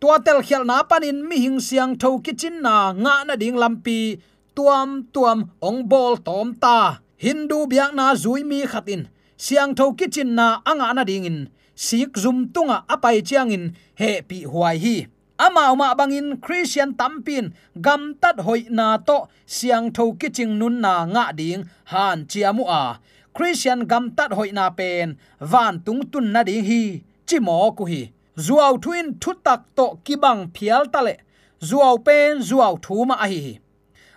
tua 0.01 0.21
tel 0.21 0.41
khial 0.47 0.63
na 0.69 0.85
panin 0.85 1.19
mi 1.29 1.37
hing 1.45 1.61
siang 1.67 1.97
tho 2.01 2.21
kitchen 2.25 2.57
na 2.63 2.93
nga 2.93 3.25
na 3.27 3.35
ding 3.41 3.57
lampi. 3.63 4.21
Tuam 4.57 5.05
tuam, 5.13 5.39
ong 5.61 5.85
bol 5.85 6.17
tom 6.17 6.57
ta. 6.57 7.05
Hindu 7.17 7.69
biak 7.69 7.93
na 7.93 8.17
zui 8.17 8.41
mi 8.45 8.65
khatin 8.65 9.09
siang 9.37 9.75
tho 9.75 9.93
kitchen 9.93 10.35
na 10.35 10.61
anga 10.65 10.95
na 10.95 11.05
ding 11.05 11.25
in 11.25 11.49
sik 11.75 12.17
zum 12.17 12.49
tunga 12.55 12.85
apai 12.89 13.21
chiang 13.29 13.51
in 13.51 13.77
he 13.95 14.21
pi 14.29 14.45
huai 14.45 14.77
hi. 14.85 15.07
Ama 15.39 15.77
ma 15.77 15.95
bangin 15.95 16.41
christian 16.41 16.95
tampin, 16.95 17.53
gam 17.81 18.15
tat 18.21 18.41
hoi 18.41 18.65
na 18.71 18.97
to, 18.97 19.29
siang 19.47 19.93
tho 19.93 20.13
kitching 20.13 20.59
nun 20.59 20.81
na 20.81 21.05
nga 21.05 21.33
ding, 21.37 21.69
han 21.93 22.25
chiamu 22.25 22.65
a. 22.67 22.99
Christian 23.35 23.87
gam 23.87 24.11
tat 24.17 24.33
hoi 24.33 24.51
na 24.53 24.71
pen, 24.71 25.19
van 25.41 25.81
tung 25.85 26.03
tun 26.11 26.33
na 26.33 26.43
ding 26.43 26.65
hi, 26.65 27.03
chi 27.29 27.39
mo 27.39 27.71
ku 27.73 27.85
hi. 27.85 28.13
Zuaw 28.37 28.81
thuin 28.83 29.21
thu 29.21 29.33
tak 29.45 29.61
to 29.77 29.87
kibang 30.05 30.49
phial 30.55 30.85
tale 30.93 31.15
zuaw 31.61 31.97
pen 32.07 32.41
zuaw 32.49 32.75
thu 32.85 33.05
ma 33.05 33.15
a 33.25 33.27
hi 33.29 33.59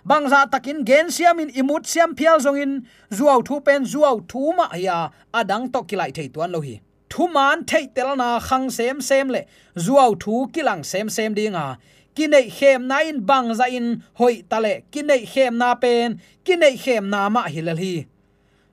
bangza 0.08 0.50
takin 0.50 0.84
gen 0.84 1.06
siamin 1.06 1.50
imut 1.60 1.86
siam 1.86 2.14
phial 2.16 2.38
zongin 2.40 2.86
zuaw 3.10 3.40
thu 3.46 3.60
pen, 3.60 3.84
zuaw 3.84 4.16
thu 4.28 4.52
ma 4.56 4.66
ya 4.76 5.10
adang 5.34 5.72
to 5.72 5.80
kilai 5.82 6.10
thei 6.14 6.28
tuan 6.28 6.52
lo 6.52 6.60
hi. 6.60 6.80
Thu 7.10 7.28
man 7.28 7.64
thei 7.64 7.86
tel 7.94 8.16
na 8.16 8.38
khang 8.38 8.70
sem 8.70 9.00
sem 9.00 9.28
le, 9.28 9.42
zuaw 9.76 10.10
thu 10.22 10.34
kilang 10.54 10.82
sem 10.84 11.08
sem 11.08 11.34
dinga 11.34 11.76
kinai 12.16 12.50
khem 12.50 12.86
na 12.88 12.98
in 12.98 13.20
bang 13.28 13.54
za 13.54 13.64
in 13.64 14.02
hoi 14.18 14.42
tale 14.50 14.82
kinai 14.92 15.22
khem 15.32 15.58
na 15.58 15.74
pen 15.74 16.20
kinai 16.44 16.76
khem 16.82 17.10
na 17.10 17.28
ma 17.28 17.42
hilal 17.54 17.76
hi. 17.76 18.06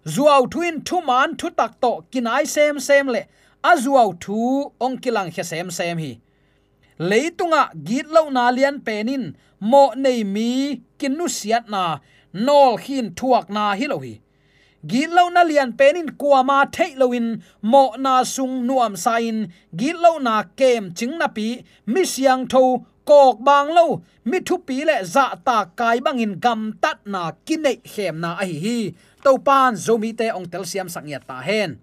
Zuaw 0.06 0.44
thuin 0.52 0.76
thu 0.88 1.02
man 1.02 1.36
thu 1.40 1.50
tak 1.50 1.74
to 1.82 1.92
kinai 2.12 2.44
sem 2.56 2.80
sem 2.80 3.08
le, 3.08 3.22
a 3.64 3.72
zuaw 3.84 4.10
thu 4.24 4.38
ong 4.86 4.98
kilang 5.04 5.30
khe 5.36 5.44
sem 5.44 5.70
sem 5.72 5.98
hi 5.98 6.12
leitunga 7.00 7.72
git 7.88 8.08
lo 8.08 8.30
na 8.30 8.50
lian 8.52 8.82
penin. 8.82 9.36
Mo 9.60 9.94
nei 9.96 10.24
mi 10.24 10.82
kinu 11.00 11.26
siat 11.30 11.70
na. 11.70 12.00
Nol 12.34 12.78
hin 12.78 13.16
thuak 13.18 13.50
na 13.50 13.74
hi 13.80 13.88
lo 13.88 13.98
hi. 14.00 14.22
Git 14.86 15.10
lo 15.10 15.30
na 15.30 15.42
lian 15.44 15.74
penin 15.74 16.14
kuama 16.20 16.70
thei 16.76 16.94
loin 16.96 17.42
mo 17.62 17.84
na 17.98 18.24
sung 18.24 18.68
nuam 18.68 18.96
sain. 18.96 19.52
Git 19.76 19.98
lo 19.98 20.18
na 20.20 20.44
kem 20.60 20.94
ching 20.94 21.18
na 21.18 21.28
pi. 21.28 21.64
Mi 21.86 22.06
siang 22.06 22.48
tho 22.48 22.86
kok 23.06 23.40
bang 23.48 23.70
lo. 23.78 24.02
Mi 24.26 24.40
thu 24.40 24.58
pi 24.68 24.86
le 24.86 25.04
za 25.04 25.36
ta 25.46 25.66
kai 25.80 25.98
bangin 26.06 26.40
gam 26.40 26.62
tat 26.82 27.00
na 27.06 27.32
kinai 27.46 27.78
hem 27.94 28.16
na 28.24 28.30
a 28.42 28.46
hi 28.46 28.58
hi. 28.66 28.80
To 29.24 29.38
pan 29.48 29.74
zomi 29.76 30.12
te 30.20 30.28
ong 30.38 30.48
tel 30.52 30.66
siam 30.72 30.90
sang 30.90 31.08
ya 31.08 31.20
ta 31.20 31.42
hen. 31.42 31.80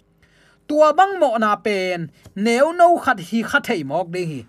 Tua 0.68 0.92
bang 0.98 1.18
mo 1.20 1.36
na 1.36 1.56
pen. 1.56 2.10
Neu 2.36 2.72
no 2.72 2.96
khat 3.04 3.18
hi 3.28 3.42
khat 3.42 3.64
thei 3.66 3.82
mok 3.84 4.08
ding 4.14 4.28
hi 4.32 4.40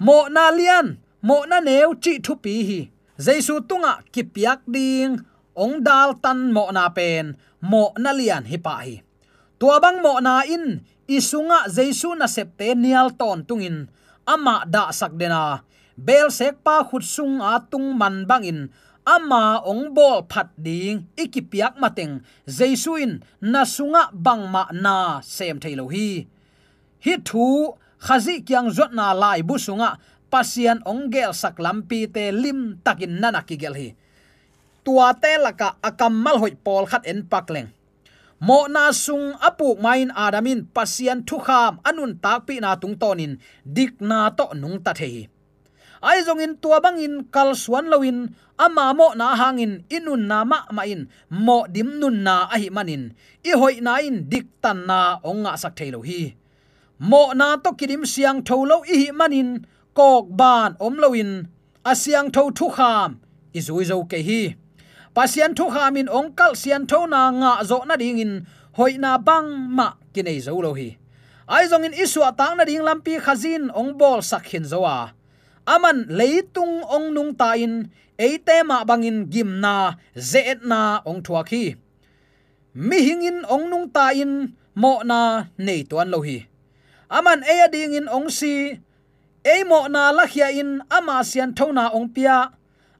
mo 0.00 0.26
na 0.32 0.50
lian 0.50 0.98
mo 1.22 1.44
na 1.50 1.60
neu 1.60 1.94
chi 2.02 2.18
thu 2.24 2.34
pi 2.44 2.54
hi 2.68 2.80
jaisu 3.20 3.60
tunga 3.68 4.02
kipiak 4.12 4.60
ding 4.66 5.22
ong 5.54 5.84
dal 5.86 6.18
tan 6.22 6.50
mo 6.56 6.70
na 6.74 6.88
pen 6.96 7.36
mo 7.60 7.92
na 8.02 8.10
lian 8.10 8.44
hi 8.50 8.58
pa 8.58 8.74
hi 8.82 9.02
tua 9.58 9.80
bang 9.80 9.98
mo 10.04 10.20
na 10.20 10.42
in. 10.44 10.84
Isunga 11.04 11.68
jaisu 11.68 12.16
na 12.16 12.24
septe 12.24 12.72
nial 12.72 13.12
ton 13.20 13.44
tungin 13.44 13.92
ama 14.24 14.64
da 14.64 14.88
sak 14.88 15.12
dena 15.20 15.60
bel 16.00 16.32
sek 16.32 16.64
pa 16.64 16.80
khut 16.80 17.04
sung 17.04 17.44
a 17.44 17.60
tung 17.60 17.92
man 18.00 18.24
bang 18.24 18.44
in, 18.48 18.60
ama 19.04 19.60
ong 19.68 19.92
bol 19.92 20.24
phat 20.24 20.48
ding 20.56 21.04
ikipiak 21.12 21.76
mateng 21.76 22.24
jaisuin 22.48 23.20
na 23.44 23.68
sunga 23.68 24.08
bangma 24.16 24.72
na 24.72 25.20
sem 25.20 25.60
thailo 25.60 25.92
hi. 25.92 26.24
Hi 27.04 27.14
thu 27.20 27.76
khazi 28.04 28.44
kyang 28.46 28.68
zot 28.76 28.92
na 28.92 29.16
lai 29.16 29.40
bu 29.40 29.56
sunga 29.56 29.96
pasian 30.32 30.78
onggel 30.84 31.32
sak 31.32 31.56
lampi 31.64 32.04
te 32.14 32.24
lim 32.42 32.76
takin 32.84 33.14
nana 33.20 33.40
ki 33.48 33.56
gel 33.62 33.74
hi. 33.80 33.88
Tua 34.84 35.16
te 35.22 35.32
laka 35.44 35.68
akamal 35.88 36.36
hoi 36.42 36.54
pol 36.64 36.84
khat 36.90 37.08
en 37.08 37.24
pakleng 37.32 37.72
mo 38.44 38.68
na 38.68 38.92
sung 38.92 39.32
apuk 39.40 39.80
main 39.80 40.12
adamin 40.12 40.68
pasian 40.68 41.24
thu 41.24 41.40
kham 41.40 41.80
anun 41.88 42.12
tak 42.20 42.44
pi 42.44 42.60
na 42.60 42.76
tung 42.76 42.96
tonin, 43.00 43.40
dik 43.64 44.04
na 44.04 44.28
to 44.36 44.52
nung 44.52 44.84
ta 44.84 44.92
thei 44.92 45.32
ai 46.04 46.20
zong 46.20 46.44
in 46.44 46.60
tua 46.60 46.84
bang 46.84 47.00
in 47.00 47.24
kal 47.32 47.56
suan 47.56 47.88
loin 47.88 48.28
ama 48.60 48.92
mo 48.92 49.16
na 49.16 49.32
hangin 49.32 49.88
inun 49.88 50.28
na 50.28 50.44
ma 50.44 50.68
ma 50.68 50.84
in, 50.84 51.08
mo 51.32 51.64
dim 51.64 51.96
nun 51.96 52.20
na 52.20 52.44
ahi 52.52 52.68
manin. 52.68 53.16
I 53.40 53.56
hoi 53.56 53.80
na 53.80 54.04
in 54.04 54.28
dik 54.28 54.60
tan 54.60 54.84
na 54.84 55.18
onga 55.24 55.56
sak 55.56 55.72
thailo 55.80 56.04
hi 56.04 56.36
mo 56.98 57.32
na 57.34 57.56
to 57.56 57.72
kidim 57.78 58.06
siang 58.06 58.42
tholo 58.46 58.82
i 58.86 59.10
manin, 59.10 59.66
kok 59.94 60.30
ban 60.30 60.76
om 60.80 60.94
loin 60.98 61.48
asiang 61.84 62.30
tho 62.34 62.50
thu 62.50 62.66
kham 62.76 63.20
i 63.54 63.60
zui 63.60 63.84
zo 63.84 64.02
ke 64.10 64.18
hi. 64.18 64.42
Pasian 65.14 65.54
thu 65.54 65.70
kham 65.70 65.94
in 65.96 66.10
ongkal 66.10 66.52
sian 66.58 66.86
tho 66.90 67.06
na 67.06 67.30
nga 67.30 67.52
zo 67.62 67.78
na 67.86 67.94
ding 67.96 68.18
in, 68.18 68.32
hoi 68.76 68.98
na 68.98 69.18
bang 69.18 69.48
ma 69.76 69.94
kinai 70.14 70.38
zo 70.42 70.58
lo 70.58 70.74
hi. 70.74 70.98
Ai 71.46 71.68
zong 71.70 71.84
in 71.86 71.94
isua 71.94 72.32
tang 72.38 72.56
na 72.56 72.64
ding 72.64 72.82
lampi 72.82 73.20
khazin 73.20 73.70
ong 73.74 73.94
bol 74.00 74.24
sakhin 74.24 74.64
zowa 74.64 75.12
aman 75.64 76.08
leitung 76.08 76.84
ong 76.84 77.12
nung 77.16 77.32
ta 77.36 77.56
in 77.56 77.88
eite 78.20 78.64
ma 78.64 78.84
bangin 78.84 79.28
gimna 79.32 79.96
zeet 80.12 80.60
na 80.64 81.00
ong 81.04 81.20
thua 81.24 81.44
khi. 81.44 81.76
Mi 82.74 82.98
hingin 83.06 83.44
ong 83.48 83.70
nung 83.70 83.88
ta 83.88 84.12
in, 84.12 84.56
mo 84.74 85.00
na 85.04 85.48
nei 85.56 85.84
tuan 85.88 86.10
lo 86.10 86.20
hi 86.26 86.44
aman 87.14 87.46
eya 87.46 87.70
ding 87.70 87.94
in 87.94 88.10
ong 88.10 88.26
si. 88.26 88.74
E 89.44 89.56
mo 89.62 89.86
na 89.86 90.10
lakhia 90.10 90.50
in 90.50 90.82
ama 90.90 91.22
sian 91.22 91.54
thona 91.54 91.94
ong 91.94 92.10
pia. 92.10 92.50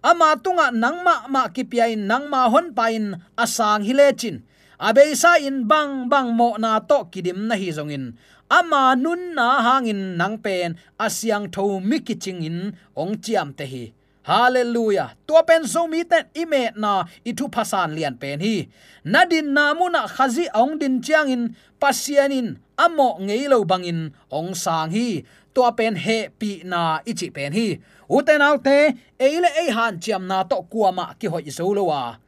Ama 0.04 0.38
tunga 0.38 0.70
nangma 0.70 1.26
ma 1.32 1.48
ki 1.48 1.64
pia 1.66 1.90
in 1.90 2.06
nangma 2.06 2.46
hon 2.52 2.70
pa 2.76 2.92
in 2.92 3.18
asang 3.34 3.82
hilechin 3.82 4.46
abeisa 4.78 5.40
in 5.40 5.64
bang 5.64 6.12
bang 6.12 6.28
mo 6.36 6.56
na 6.60 6.78
to 6.78 7.08
kidim 7.08 7.48
na 7.48 7.56
hi 7.56 7.72
zongin 7.72 8.12
ama 8.50 8.92
nun 8.92 9.32
na 9.34 9.62
hangin 9.64 10.20
nang 10.20 10.36
pen 10.44 10.76
asyang 11.00 11.48
tho 11.48 11.80
mi 11.80 11.98
kiching 12.04 12.44
in 12.44 12.58
ong 12.96 13.16
chiam 13.24 13.56
te 13.56 13.66
hi. 13.66 13.84
Hallelujah. 14.24 15.12
Tua 15.28 15.44
pen 15.44 15.68
so 15.68 15.84
mi 15.84 16.00
ten 16.04 16.24
ime 16.32 16.72
na 16.76 17.04
itu 17.24 17.44
phasan 17.48 17.92
lian 17.96 18.16
pen 18.16 18.40
hi. 18.40 18.68
Nadin 19.04 19.52
namuna 19.52 20.08
khazi 20.08 20.48
ong 20.52 20.80
din 20.80 21.00
chiang 21.04 21.28
in 21.28 21.42
pasianin 21.80 22.60
amo 22.76 23.18
ngeilo 23.20 23.62
bangin 23.64 24.12
ong 24.30 24.54
sang 24.54 24.90
hi. 24.90 25.24
To 25.54 25.62
pen 25.70 25.94
he 25.94 26.28
pi 26.34 26.66
na 26.66 26.98
ichi 27.06 27.30
pen 27.30 27.54
hi. 27.54 27.78
Uten 28.10 28.42
autte 28.42 28.98
eile 29.18 29.50
ei 29.54 29.70
han 29.70 30.02
chiam 30.02 30.26
na 30.26 30.42
to 30.42 30.66
kuama 30.66 31.14
ki 31.18 31.30
hoi 31.30 31.46
zo 31.50 31.70
lo 31.70 31.88
wa. 31.88 32.18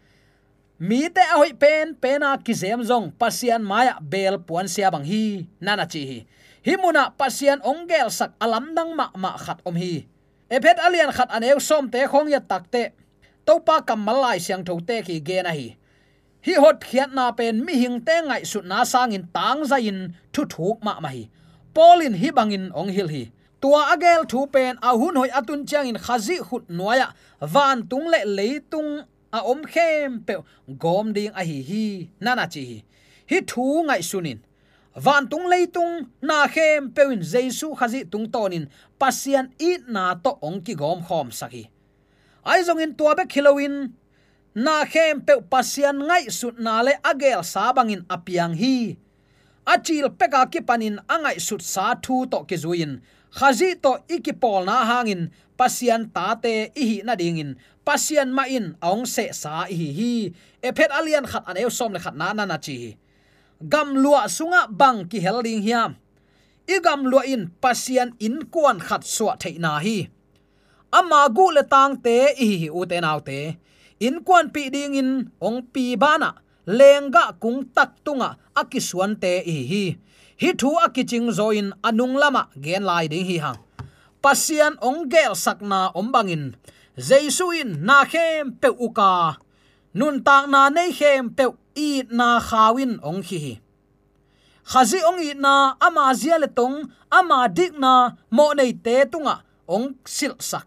Mi 0.79 1.09
te 1.09 1.25
hoi 1.35 1.53
pen 1.57 1.97
pena 1.99 2.37
ki 2.39 2.55
zem 2.55 2.85
zong, 2.85 3.11
pasian 3.19 3.65
maya 3.65 3.99
bel 4.01 4.39
puan 4.39 4.69
sia 4.69 4.91
bang 4.95 5.05
hi. 5.05 5.49
Nana 5.61 5.87
chi 5.91 6.03
hi. 6.07 6.19
Himuna 6.67 7.15
pasian 7.15 7.63
ongel 7.63 8.11
sak 8.11 8.35
alam 8.43 8.75
dang 8.75 8.95
ma 8.95 9.11
ma 9.15 9.39
khat 9.39 9.59
om 9.67 9.75
hi. 9.75 10.07
Ephet 10.47 10.79
alian 10.79 11.11
khat 11.11 11.31
aneu 11.31 11.59
som 11.59 11.91
te 11.91 12.07
khong 12.07 12.31
ya 12.31 12.39
takte 12.39 12.95
topa 13.47 13.83
kamalai 13.83 14.39
siang 14.39 14.63
tho 14.63 14.79
te 14.83 15.03
ki 15.03 15.19
ge 15.19 15.43
na 15.43 15.51
hi 15.51 15.75
hi 16.47 16.55
hot 16.63 16.77
khiat 16.81 17.11
na 17.11 17.33
pen 17.39 17.65
mi 17.67 17.75
hing 17.83 17.99
te 18.07 18.17
ngai 18.23 18.43
su 18.51 18.61
na 18.71 18.85
sang 18.85 19.11
in 19.17 19.25
tang 19.37 19.65
za 19.71 19.77
in 19.91 19.99
thu 20.33 20.43
thuk 20.53 20.79
ma 20.87 20.93
ma 21.05 21.09
hi. 21.09 21.23
Polin 21.75 22.15
hi 22.21 22.29
bangin 22.31 22.71
ong 22.81 22.91
hil 22.97 23.09
hi. 23.15 23.23
Tua 23.61 23.81
agel 23.95 24.23
thu 24.31 24.47
pen 24.55 24.79
a 24.89 24.91
hun 25.01 25.17
hoi 25.21 25.31
atun 25.39 25.67
chang 25.71 25.89
in 25.91 25.99
khazi 26.05 26.37
khut 26.47 26.65
noya 26.79 27.09
van 27.41 27.79
tung 27.91 28.07
le 28.13 28.21
leitung 28.39 28.91
a 29.39 29.39
om 29.53 29.61
khem 29.73 30.23
pe 30.27 30.35
gom 30.83 31.13
ding 31.17 31.33
a 31.41 31.43
hi 31.49 31.59
hi 31.69 31.85
nana 32.21 32.47
chi 32.53 32.63
hi. 32.71 32.79
Hi 33.31 33.39
thu 33.51 33.65
ngai 33.89 34.03
sunin 34.11 34.39
van 35.05 35.29
tung 35.31 35.47
leitung 35.53 35.95
na 36.29 36.47
khem 36.55 36.91
pewin 36.95 37.23
jesu 37.33 37.75
khazi 37.79 38.01
tung 38.13 38.27
tonin 38.35 38.65
pasian 39.01 39.47
i 39.59 39.71
na 39.95 40.15
to 40.25 40.31
ong 40.49 40.59
ki 40.65 40.75
gom 40.81 41.03
khom 41.09 41.29
saki 41.39 41.65
ai 42.51 42.61
zong 42.67 42.83
in 42.85 42.95
tua 42.99 43.13
be 43.19 43.25
khilowin 43.33 43.75
na 44.57 44.89
khem 44.89 45.21
pe 45.21 45.35
pasian 45.53 46.01
ngai 46.09 46.33
sut 46.33 46.57
na 46.57 46.81
le 46.81 46.97
agel 47.05 47.45
sa 47.45 47.77
bangin 47.77 48.09
apiang 48.09 48.57
hi. 48.57 48.97
Achil 49.69 50.09
peka 50.17 50.49
ki 50.49 50.61
panin 50.65 50.97
angai 51.15 51.37
sut 51.37 51.61
sa 51.61 51.93
thu 52.05 52.25
to 52.33 52.49
ki 52.49 52.57
zuin. 52.57 52.93
Khazi 53.37 53.77
to 53.85 53.93
ikipol 54.09 54.65
na 54.65 54.89
hangin. 54.89 55.29
Pasian 55.61 56.09
ta 56.15 56.41
te 56.41 56.73
ihi 56.73 57.05
na 57.05 57.13
dingin. 57.21 57.61
Pasian 57.85 58.33
ma 58.33 58.49
in 58.49 58.81
ong 58.81 59.05
se 59.05 59.29
sa 59.37 59.69
hi. 59.69 59.77
E 59.77 59.93
hi 59.99 60.13
ephet 60.65 60.91
alian 60.99 61.29
khat 61.29 61.45
an 61.45 61.61
eu 61.61 61.69
som 61.69 61.93
le 61.93 62.01
khat 62.01 62.17
na 62.17 62.33
na 62.33 62.49
na 62.49 62.57
chi. 62.57 62.97
Gam 63.61 63.93
lua 63.93 64.25
sunga 64.37 64.63
bang 64.81 65.05
ki 65.11 65.19
helding 65.21 65.61
hiam 65.61 66.01
igam 66.67 67.07
lua 67.11 67.23
in 67.25 67.55
pasian 67.63 68.11
in 68.19 68.37
kuan 68.53 68.79
khat 68.81 69.03
suwa 69.05 69.39
theina 69.39 69.79
hi. 69.85 70.09
Ama 70.93 71.29
gu 71.37 71.47
le 71.57 71.63
tang 71.63 71.95
te 72.05 72.17
i 72.47 72.49
hi 72.61 72.69
u 72.73 72.81
te 72.91 72.97
nau 73.05 73.21
te 73.21 73.41
in 74.01 74.21
kwan 74.27 74.53
pi 74.55 74.69
ding 74.75 74.95
in 74.95 75.11
ong 75.41 75.61
pi 75.73 75.97
bana 75.97 76.37
lenga 76.67 77.37
kung 77.43 77.65
tak 77.75 78.03
tunga 78.05 78.37
akisuan 78.55 79.17
te 79.23 79.43
hi 79.47 79.59
hi. 79.71 79.85
Hi 80.37 80.53
thu 80.53 80.77
akiching 80.85 81.33
zoin 81.33 81.73
anung 81.81 82.17
lama 82.21 82.49
gen 82.61 82.85
lai 82.85 83.09
ding 83.09 83.25
hi 83.25 83.39
hang 83.41 83.61
pasian 84.27 84.75
ong 84.83 85.07
gel 85.07 85.39
sakna 85.39 85.95
ombangin 85.95 86.59
jesuin 86.99 87.79
na 87.87 88.03
khem 88.03 88.59
pe 88.61 88.69
uka 88.69 89.39
nun 89.95 90.21
tak 90.27 90.45
na 90.53 90.67
nei 90.67 90.91
khem 90.99 91.31
pe 91.37 91.47
i 91.77 92.03
na 92.11 92.41
khawin 92.41 92.99
ong 93.05 93.23
hi 93.29 93.39
hi. 93.45 93.55
Khazi 94.67 94.99
ong 95.09 95.23
i 95.23 95.31
na, 95.39 95.79
ama 95.79 96.11
zia 96.21 96.37
le 96.43 96.49
tong, 96.51 96.91
ama 97.07 97.47
dik 97.47 97.79
na, 97.79 98.19
mo 98.35 98.51
nei 98.59 98.73
te 98.85 99.07
tunga 99.13 99.47
ong 99.71 99.95
sil 100.03 100.35
sak 100.43 100.67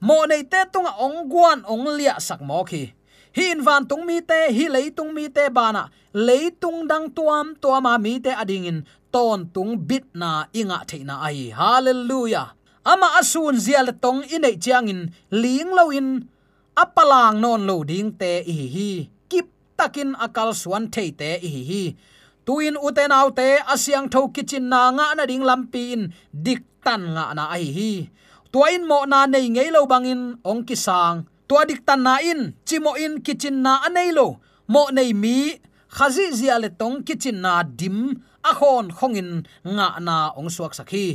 mo 0.00 0.26
nei 0.30 0.42
te 0.52 0.60
tunga 0.72 0.92
ong 1.06 1.18
à, 1.24 1.28
guan 1.32 1.58
ong 1.72 1.86
lia 1.98 2.14
sak 2.18 2.40
mo 2.48 2.64
khi 2.64 2.92
hi 3.36 3.44
in 3.54 3.62
van 3.66 3.86
tung 3.86 4.04
mi 4.08 4.20
te 4.20 4.50
hi 4.56 4.64
lei 4.74 4.90
tung 4.90 5.14
mi 5.14 5.28
te 5.28 5.44
bana 5.48 5.82
à. 5.86 5.90
lei 6.12 6.50
tung 6.50 6.88
dang 6.90 7.06
tuam 7.16 7.54
tuama 7.62 7.94
à 7.94 7.98
mi 7.98 8.18
te 8.18 8.30
ading 8.30 8.66
in. 8.66 8.80
Ton 9.12 9.50
tung 9.54 9.74
bit 9.88 10.04
na 10.14 10.46
inga 10.52 10.78
theina 10.86 11.14
ai. 11.26 11.50
Hallelujah. 11.50 12.54
Ama 12.84 13.08
asun 13.20 13.58
zial 13.58 13.90
tong 14.02 14.22
inei 14.34 14.56
changin 14.58 15.10
ling 15.30 15.70
lo 15.70 15.90
in. 15.90 16.08
Apalang 16.82 17.40
non 17.42 17.66
lo 17.66 17.82
ding 17.84 18.10
te 18.20 18.42
hi 18.46 18.66
hi. 18.74 18.90
Kip 19.30 19.46
takin 19.78 20.14
akal 20.14 20.54
suan 20.54 20.90
thei 20.94 21.10
te 21.10 21.38
hi 21.42 21.62
hi. 21.70 21.84
Tuin 22.46 22.76
uten 22.86 23.12
autte 23.12 23.48
asyang 23.74 24.06
tho 24.12 24.28
kitchen 24.34 24.66
na 24.72 24.90
nga 24.96 25.06
na 25.14 25.24
ding 25.30 25.42
lampi 25.42 25.84
in. 25.94 26.02
Dik 26.30 26.62
tan 26.84 27.02
nga 27.14 27.34
na 27.34 27.44
ai 27.54 27.66
hi 27.76 27.92
tua 28.52 28.66
in 28.74 28.84
mo 28.90 28.98
na 29.06 29.26
nei 29.26 29.46
ngei 29.54 29.70
lo 29.70 29.86
bangin, 29.86 30.22
ong 30.44 30.62
ki 30.68 30.76
sang 30.86 31.26
tua 31.50 31.66
dik 31.66 31.82
tan 31.86 32.02
na 32.06 32.14
in 32.30 32.54
chimo 32.66 32.94
in 32.94 33.14
kitchen 33.26 33.56
na 33.62 33.72
anei 33.86 34.10
lo. 34.18 34.26
Mo 34.72 34.82
nei 34.96 35.12
mi, 35.22 35.58
khazi 35.96 36.30
zia 36.38 36.56
le 36.62 36.68
tong 36.80 37.02
kitchen 37.06 37.42
na 37.44 37.62
dim 37.62 37.98
a 38.50 38.52
khon 38.58 38.86
khongin 38.98 39.30
nga 39.76 39.88
na 40.06 40.16
ong 40.38 40.50
suak 40.54 40.74
sakhi. 40.78 41.06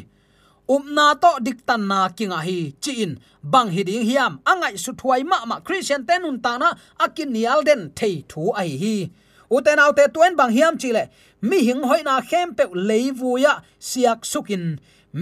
Umna 0.68 1.08
to 1.24 1.32
dik 1.46 1.60
tan 1.68 1.88
na 1.88 2.00
kinga 2.18 2.40
hi, 2.48 2.60
chi 2.84 2.92
in. 3.04 3.14
Bang 3.52 3.70
hi 3.76 3.82
ding 3.88 4.06
hiam, 4.10 4.34
angai 4.52 4.76
su 4.84 4.92
thuai 5.00 5.22
ma 5.32 5.38
ma 5.50 5.58
christian 5.66 6.04
tenun 6.08 6.38
ta 6.44 6.58
na, 6.62 6.70
akin 7.06 7.30
nial 7.36 7.60
den 7.68 7.82
thei 7.98 8.16
thu 8.30 8.42
ai 8.62 8.72
hi. 8.84 8.96
Uten 9.56 9.80
autte 9.84 10.04
tuen 10.14 10.34
bang 10.40 10.52
hiam 10.58 10.74
chile 10.82 11.04
mi 11.42 11.58
hing 11.68 11.84
hoina 11.90 12.16
khem 12.30 12.48
pe 12.58 12.64
leivuya 12.90 13.54
siak 13.90 14.20
sukin. 14.32 14.66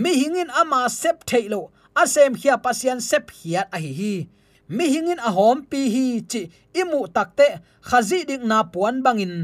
Mi 0.01 0.11
hingin 0.21 0.49
ama 0.61 0.89
sep 0.89 1.17
thailo 1.29 1.61
asem 2.01 2.33
khia 2.39 2.55
pasian 2.65 2.99
sep 3.09 3.31
hiat 3.37 3.67
a 3.75 3.77
hi 3.83 3.91
hi. 3.99 4.13
Mi 4.75 4.85
hingin 4.93 5.19
a 5.27 5.29
hom 5.37 5.57
pi 5.69 5.81
hi 5.93 6.05
chi 6.31 6.41
imu 6.81 6.99
takte 7.15 7.47
khazi 7.89 8.19
dik 8.29 8.43
na 8.51 8.63
puan 8.73 8.95
bangin, 9.05 9.35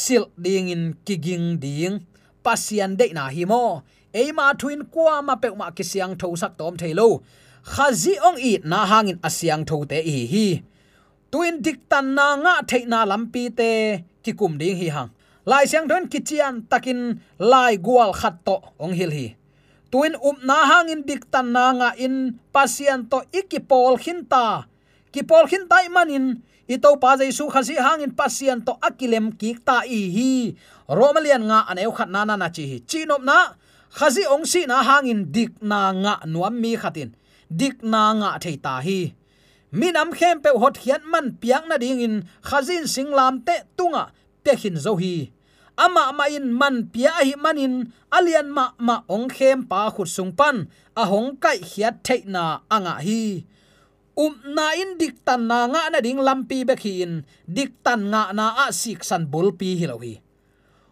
sil 0.00 0.24
ding 0.44 0.68
in 0.74 0.84
kiging 1.06 1.58
ding. 1.62 2.06
Pasian 2.44 2.96
de 2.98 3.06
na 3.12 3.28
hi 3.28 3.44
mo. 3.44 3.82
Eima 4.14 4.46
thuin 4.60 4.82
kwa 4.92 5.22
ma 5.22 5.34
pe 5.42 5.48
ma 5.60 5.70
ki 5.76 5.84
siang 5.90 6.14
tho 6.20 6.34
sak 6.40 6.52
tom 6.58 6.74
thailo 6.80 7.08
khazi 7.72 8.14
ong 8.26 8.38
i 8.50 8.52
na 8.64 8.86
hangin 8.90 9.18
asyang 9.28 9.62
tho 9.68 9.84
te 9.90 9.98
hi 10.02 10.18
hi. 10.32 10.46
Tuin 11.30 11.62
dik 11.64 11.78
tan 11.90 12.06
na 12.16 12.26
nga 12.42 12.54
theina 12.68 13.00
lampi 13.10 13.42
te 13.58 13.70
ki 14.24 14.32
kum 14.38 14.58
ding 14.58 14.76
hi 14.80 14.88
hang. 14.96 15.10
Lai 15.46 15.64
siang 15.70 15.86
don 15.90 16.04
kichian 16.12 16.54
takin 16.70 17.20
lai 17.38 17.76
gwal 17.76 18.12
khat 18.20 18.34
to 18.46 18.56
ong 18.82 18.94
hil 18.98 19.10
hi 19.18 19.26
tuin 19.90 20.14
up 20.14 20.38
na 20.46 20.64
hangin 20.70 21.02
dik 21.02 21.26
tan 21.28 21.50
na 21.50 21.74
nga 21.74 21.88
in 21.98 22.38
pasian 22.54 23.10
to 23.10 23.20
ikipol 23.34 23.98
hinta. 23.98 24.70
Kipol 25.10 25.50
hinta 25.50 25.82
manin 25.90 26.46
ito 26.70 26.90
pa 27.02 27.18
jaisu 27.18 27.50
khasi 27.50 27.74
hangin 27.74 28.14
pasian 28.14 28.62
to 28.62 28.78
akilem 28.78 29.34
ki 29.34 29.58
ta 29.58 29.82
i 29.82 30.06
hi 30.14 30.32
romalian 30.86 31.50
nga 31.50 31.66
aneu 31.66 31.90
khat 31.90 32.06
na 32.06 32.22
na 32.22 32.38
na 32.38 32.48
chi 32.54 32.64
hi. 32.70 32.78
Chinop 32.86 33.26
na 33.26 33.58
khazi 33.90 34.22
ong 34.30 34.46
si 34.46 34.70
na 34.70 34.78
hangin 34.86 35.34
dik 35.34 35.58
na 35.58 35.90
nga 35.90 36.14
nuam 36.30 36.54
mi 36.54 36.78
khatin. 36.78 37.10
Dik 37.50 37.82
na 37.82 38.14
nga 38.14 38.30
thei 38.38 38.56
ta 38.62 38.78
hi. 38.78 39.18
Minam 39.74 40.14
khem 40.14 40.38
pe 40.38 40.54
hot 40.54 40.78
hian 40.82 41.02
man 41.10 41.34
piang 41.42 41.66
na 41.66 41.78
ding 41.82 41.98
in 41.98 42.14
khazin 42.46 42.86
singlam 42.86 43.42
te 43.42 43.66
tunga 43.74 44.14
te 44.46 44.54
hin 44.54 44.78
zo 44.78 44.94
hi 44.94 45.34
ama 45.80 46.12
ma 46.12 46.28
in 46.28 46.52
man 46.52 46.92
pia 46.92 47.08
hi 47.24 47.32
manin 47.40 47.88
alian 48.12 48.52
ma 48.52 48.76
ma 48.76 49.00
ong 49.08 49.32
khem 49.32 49.64
pa 49.64 49.88
khut 49.88 50.12
sung 50.16 50.36
pan. 50.36 50.68
A 50.92 51.08
hong 51.08 51.40
kai 51.40 51.58
hiat 51.64 52.04
thei 52.04 52.20
na 52.28 52.60
anga 52.68 53.00
hi. 53.00 53.48
Um 54.20 54.36
na 54.52 54.76
in 54.76 55.00
dik 55.00 55.24
tan 55.24 55.48
na 55.48 55.64
nga 55.72 55.88
na 55.88 56.04
ding 56.04 56.20
lampi 56.20 56.68
bekhin 56.68 57.24
dik 57.48 57.80
tan 57.80 58.12
nga 58.12 58.36
na 58.36 58.46
a 58.64 58.66
sik 58.80 59.00
san 59.00 59.24
bul 59.32 59.48
pi 59.56 59.80
hi 59.80 59.86
lo 59.88 59.96
hi. 60.04 60.20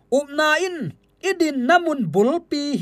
Um 0.09 0.33
na 0.33 0.57
in, 0.57 0.97
idin 1.21 1.69
namun 1.69 2.09
bulpi 2.09 2.81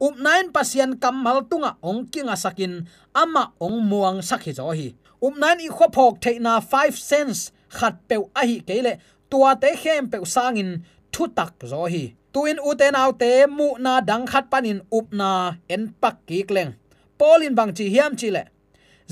um 0.00 0.14
up 0.14 0.40
in 0.40 0.48
pasian 0.54 0.96
kamal 0.96 1.44
tunga 1.50 1.76
ong 1.84 2.08
kinga 2.08 2.38
sakin. 2.38 2.88
Ama 3.12 3.52
ong 3.60 3.84
muang 3.84 4.24
sakhi 4.24 4.56
zo 4.56 4.72
hi. 4.72 4.96
Um 5.20 5.36
na 5.36 5.52
in 5.52 5.66
i 5.66 5.68
khophok 5.68 6.22
theina 6.22 6.64
5 6.64 6.96
cents 6.96 7.52
khat 7.68 8.00
pe 8.08 8.16
a 8.32 8.42
hi 8.48 8.64
kele 8.64 8.96
tua 9.28 9.52
te 9.60 9.76
khem 9.76 10.08
pe 10.08 10.24
sangin 10.24 10.80
thu 11.18 11.26
tak 11.38 11.54
zo 11.70 11.82
hi. 11.92 12.04
Tuin 12.32 12.58
uten 12.70 12.94
autte 13.02 13.30
mu 13.56 13.68
na 13.84 14.00
dang 14.08 14.26
khat 14.30 14.44
panin 14.52 14.80
up 14.98 15.06
na 15.20 15.30
en 15.74 15.82
pak 16.00 16.16
ki 16.28 16.38
kleng 16.48 16.72
polin 17.18 17.54
bang 17.58 17.72
chi 17.76 17.84
hiam 17.94 18.12
chi 18.20 18.28
le. 18.36 18.42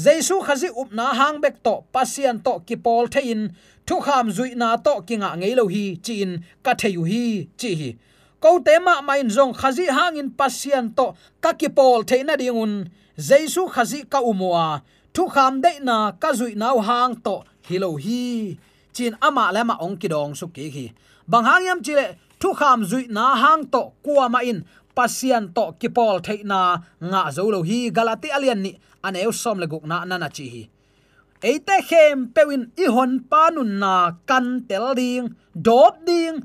Jesu 0.05 0.37
khazi 0.47 0.69
up 0.81 0.91
na 0.99 1.07
hang 1.19 1.41
bek 1.43 1.57
to 1.67 1.75
pasian 1.95 2.37
to 2.47 2.53
ki 2.67 2.77
pol 2.85 3.05
thein 3.15 3.41
thu 3.87 3.97
kham 4.07 4.27
zui 4.37 4.51
na 4.61 4.69
to 4.87 4.93
kinga 5.09 5.31
ngei 5.41 5.55
lo 5.59 5.65
hi 5.75 5.85
chi 6.05 6.15
in 6.25 6.33
ka 6.65 6.73
theyu 6.81 7.03
hi 7.11 7.25
chi 7.61 7.71
hi. 7.81 7.91
Ko 8.43 8.51
te 8.67 8.75
ma 8.87 8.95
main 9.09 9.29
zong 9.37 9.55
khazi 9.61 9.87
hang 9.97 10.17
in 10.21 10.31
pasian 10.39 10.85
to 10.99 11.07
ka 11.43 11.51
ki 11.61 11.69
pol 11.77 12.01
theina 12.09 12.35
dingun 12.41 12.73
jesu 13.29 13.63
khazi 13.75 14.01
ka 14.13 14.21
umwa 14.31 14.67
thu 15.15 15.23
kham 15.35 15.55
de 15.65 15.73
na 15.89 15.97
ka 16.23 16.31
zui 16.39 16.53
nau 16.63 16.79
hang 16.89 17.15
to 17.27 17.35
hilo 17.69 17.91
hi. 18.05 18.23
Chin 18.95 19.15
ama 19.29 19.45
lama 19.57 19.75
ong 19.85 19.97
kidong 20.01 20.33
su 20.41 20.47
ki 20.57 20.67
hi 20.75 20.87
bang 21.31 21.45
hang 21.45 21.65
yam 21.69 21.83
chile 21.83 22.07
thu 22.41 22.49
kham 22.59 22.79
zui 22.91 23.05
na 23.17 23.35
hang 23.43 23.63
to 23.75 23.83
kwa 24.05 24.29
ma 24.29 24.41
in 24.51 24.59
pasian 24.97 25.45
to 25.57 25.65
kipol 25.81 26.17
theina 26.27 26.61
nga 27.11 27.23
zo 27.37 27.51
lo 27.55 27.61
hi 27.69 27.79
galati 27.97 28.29
alian 28.37 28.61
ni 28.65 28.73
aneu 29.07 29.33
som 29.43 29.59
le 29.63 29.67
guk 29.73 29.85
na 29.91 29.97
na 30.09 30.17
na 30.23 30.29
chi 30.37 30.47
hi. 30.55 30.63
Eite 31.49 31.77
khem 31.89 32.19
pewin 32.35 32.63
i 32.85 32.87
hon 32.95 33.13
panun 33.31 33.71
na 33.83 33.93
kan 34.29 34.47
tel 34.69 34.87
ding, 35.01 35.27
dop 35.67 35.95
ding 36.09 36.37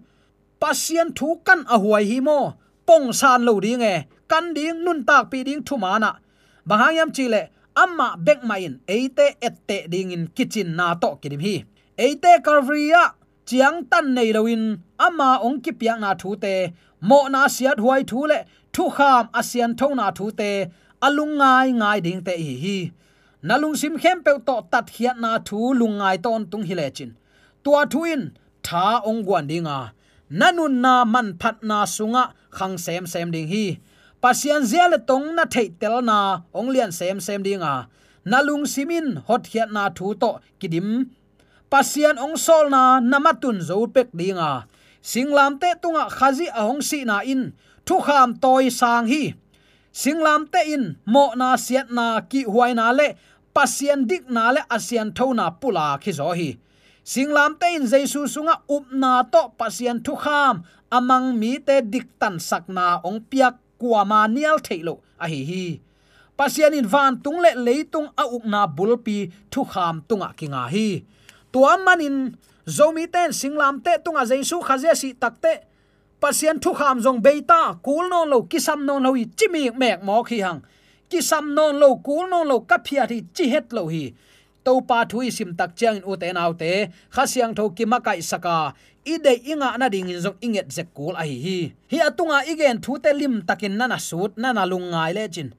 pasian 0.62 1.10
thu 1.18 1.28
kan 1.48 1.62
a 1.74 1.76
huai 1.84 2.04
hi 2.12 2.20
mo, 2.28 2.40
pong 2.88 3.08
san 3.20 3.40
lo 3.48 3.54
ding 3.66 3.82
e 3.94 3.96
kan 4.32 4.46
ding 4.58 4.78
nun 4.86 5.00
tak 5.08 5.24
pi 5.32 5.44
ding 5.48 5.62
thu 5.68 5.76
mana 5.84 6.12
banghayam 6.68 7.10
chile 7.16 7.42
amma 7.84 8.08
bek 8.26 8.40
main 8.50 8.74
eite 8.96 9.28
ette 9.48 9.78
ding 9.94 10.12
in 10.16 10.24
kitchen 10.36 10.70
na 10.78 10.86
to 11.02 11.10
kidim 11.22 11.42
hi. 11.48 11.56
Eite 12.06 12.32
karvria 12.46 13.04
chiang 13.48 13.78
tan 13.92 14.06
nei 14.16 14.32
loin 14.36 14.64
ama 14.98 15.30
ong 15.46 15.60
ki 15.64 15.72
piang 15.80 16.00
na 16.02 16.12
thu 16.22 16.36
te, 16.44 16.56
mo 17.10 17.20
na 17.34 17.42
siat 17.56 17.78
huai 17.84 18.02
thu 18.10 18.20
le, 18.32 18.40
thu 18.74 18.84
kham 18.96 19.24
asian 19.40 19.72
tho 19.80 19.88
na 20.00 20.08
thu 20.18 20.26
te 20.40 20.52
alung 21.08 21.34
ngai 21.42 21.68
ngai 21.80 22.00
ding 22.06 22.22
te 22.28 22.34
hi 22.46 22.56
hi. 22.64 22.78
Nalung 23.48 23.76
sim 23.82 23.98
khem 24.02 24.18
pe 24.26 24.32
to 24.48 24.56
tat 24.72 24.86
hiat 24.96 25.18
na 25.24 25.32
thu 25.48 25.60
lungai 25.80 26.18
ton 26.24 26.42
tung 26.52 26.64
hi 26.68 26.74
le 26.80 26.88
chin. 26.98 27.12
Tua 27.64 27.82
thuin 27.92 28.22
tha 28.68 28.86
ong 29.10 29.22
gwan 29.26 29.46
dinga 29.50 29.80
nanun 30.40 30.74
na 30.84 30.94
man 31.14 31.28
phat 31.42 31.56
na 31.70 31.78
sunga 31.96 32.24
khang 32.58 32.78
sem 32.86 33.04
sem 33.14 33.32
ding 33.36 33.48
hi. 33.54 33.66
Pasian 34.22 34.62
ziale 34.70 34.98
tong 35.10 35.28
na 35.36 35.44
thei 35.54 35.68
tel 35.80 35.96
na, 36.10 36.18
ong 36.58 36.70
lian 36.74 36.92
sem 37.00 37.18
sem 37.20 37.42
dinga 37.48 37.74
nalung 38.26 38.66
simin 38.74 39.18
hot 39.28 39.44
hiat 39.52 39.70
na 39.72 39.90
thu 39.90 40.14
to 40.14 40.32
kidim 40.60 41.10
pasian 41.72 42.20
ong 42.20 42.36
sol 42.36 42.68
na 42.68 43.00
namatun 43.00 43.64
zo 43.64 43.88
pek 43.88 44.12
dinga. 44.12 44.68
Singlam 45.00 45.56
te 45.56 45.72
tunga 45.80 46.12
khazi 46.12 46.52
ahong 46.52 46.84
si 46.84 47.08
na 47.08 47.24
in. 47.24 47.56
Thu 47.88 48.04
kham 48.04 48.36
toy 48.44 48.68
sang 48.68 49.08
hi. 49.08 49.34
Singlam 49.96 50.52
te 50.52 50.62
in, 50.76 51.00
mo 51.08 51.32
na 51.40 51.56
siat 51.56 51.88
na 51.90 52.20
ki 52.28 52.44
huai 52.44 52.76
na 52.76 52.92
le. 52.92 53.16
Pasian 53.56 54.04
dik 54.04 54.28
na 54.28 54.52
le 54.52 54.62
asian 54.68 55.16
thona 55.16 55.48
pula 55.56 55.96
khi 56.04 56.12
zo 56.12 56.36
hi. 56.36 56.60
Singlam 57.08 57.56
te 57.56 57.72
in 57.80 57.88
jaisu 57.88 58.28
sunga 58.28 58.62
upna 58.68 59.24
to 59.32 59.56
pasian 59.56 60.04
thu 60.04 60.14
kham. 60.20 60.68
Amang 60.92 61.40
mi 61.40 61.56
te 61.58 61.80
dik 61.82 62.20
tan 62.20 62.36
sakna 62.36 63.00
ong 63.08 63.24
piak 63.32 63.56
kuama 63.80 64.28
nial 64.28 64.60
thailo 64.60 65.00
a 65.24 65.26
hi 65.32 65.42
hi. 65.50 65.66
Pasian 66.38 66.76
in 66.76 66.88
van 66.94 67.16
tung 67.24 67.40
le 67.40 67.56
leitung 67.56 68.12
a 68.22 68.24
up 68.28 68.44
na 68.46 68.68
bulpi 68.68 69.32
thu 69.52 69.64
kham 69.64 70.04
tunga 70.08 70.30
kinga 70.38 70.68
hi 70.68 70.88
tua 71.52 71.78
manin 71.78 72.38
zomi 72.66 73.08
ten 73.12 73.32
singlam 73.34 73.82
te 73.86 73.98
tunga 74.04 74.24
jaisu 74.26 74.58
khaze 74.68 74.92
si 74.96 75.14
takte 75.14 75.54
pasien 76.22 76.60
thu 76.62 76.72
kham 76.74 77.02
jong 77.02 77.20
beita, 77.26 77.82
kul 77.86 78.06
non 78.10 78.30
lo 78.30 78.46
kisam 78.52 78.86
non 78.86 79.04
lo 79.04 79.12
chimi 79.38 79.64
mek 79.74 80.04
mo 80.04 80.24
khi 80.24 80.40
hang. 80.46 80.62
Kisam 81.10 81.54
non 81.58 81.80
lo 81.82 81.96
kul 82.06 82.30
non 82.30 82.48
lo 82.48 82.60
kapia 82.70 83.08
thi 83.10 83.18
chi 83.36 83.50
het 83.50 83.74
lo 83.74 83.88
hi. 83.88 84.14
To 84.64 84.82
pa 84.82 85.06
thui 85.10 85.32
sim 85.32 85.56
tak 85.58 85.74
chiang 85.76 85.96
in 85.98 86.06
uten 86.06 86.38
autte 86.38 86.72
kha 87.10 87.26
siang 87.26 87.54
tho 87.58 87.70
ki 87.78 87.86
makai 87.86 88.22
saka. 88.22 88.74
I 89.04 89.18
de 89.18 89.34
inga 89.52 89.78
na 89.80 89.90
ding 89.90 90.10
in 90.14 90.22
jong 90.22 90.38
inget 90.46 90.70
zek 90.70 90.94
kul 90.94 91.16
a 91.18 91.24
hi 91.26 91.38
hi. 91.46 91.60
Hi 91.92 91.98
atunga 92.08 92.46
igen 92.52 92.78
thu 92.84 93.02
te 93.04 93.12
lim 93.14 93.42
takin 93.42 93.74
nana 93.78 93.98
sut, 93.98 94.38
nana 94.38 94.64
lungai 94.72 95.12
le 95.18 95.26
chin 95.34 95.50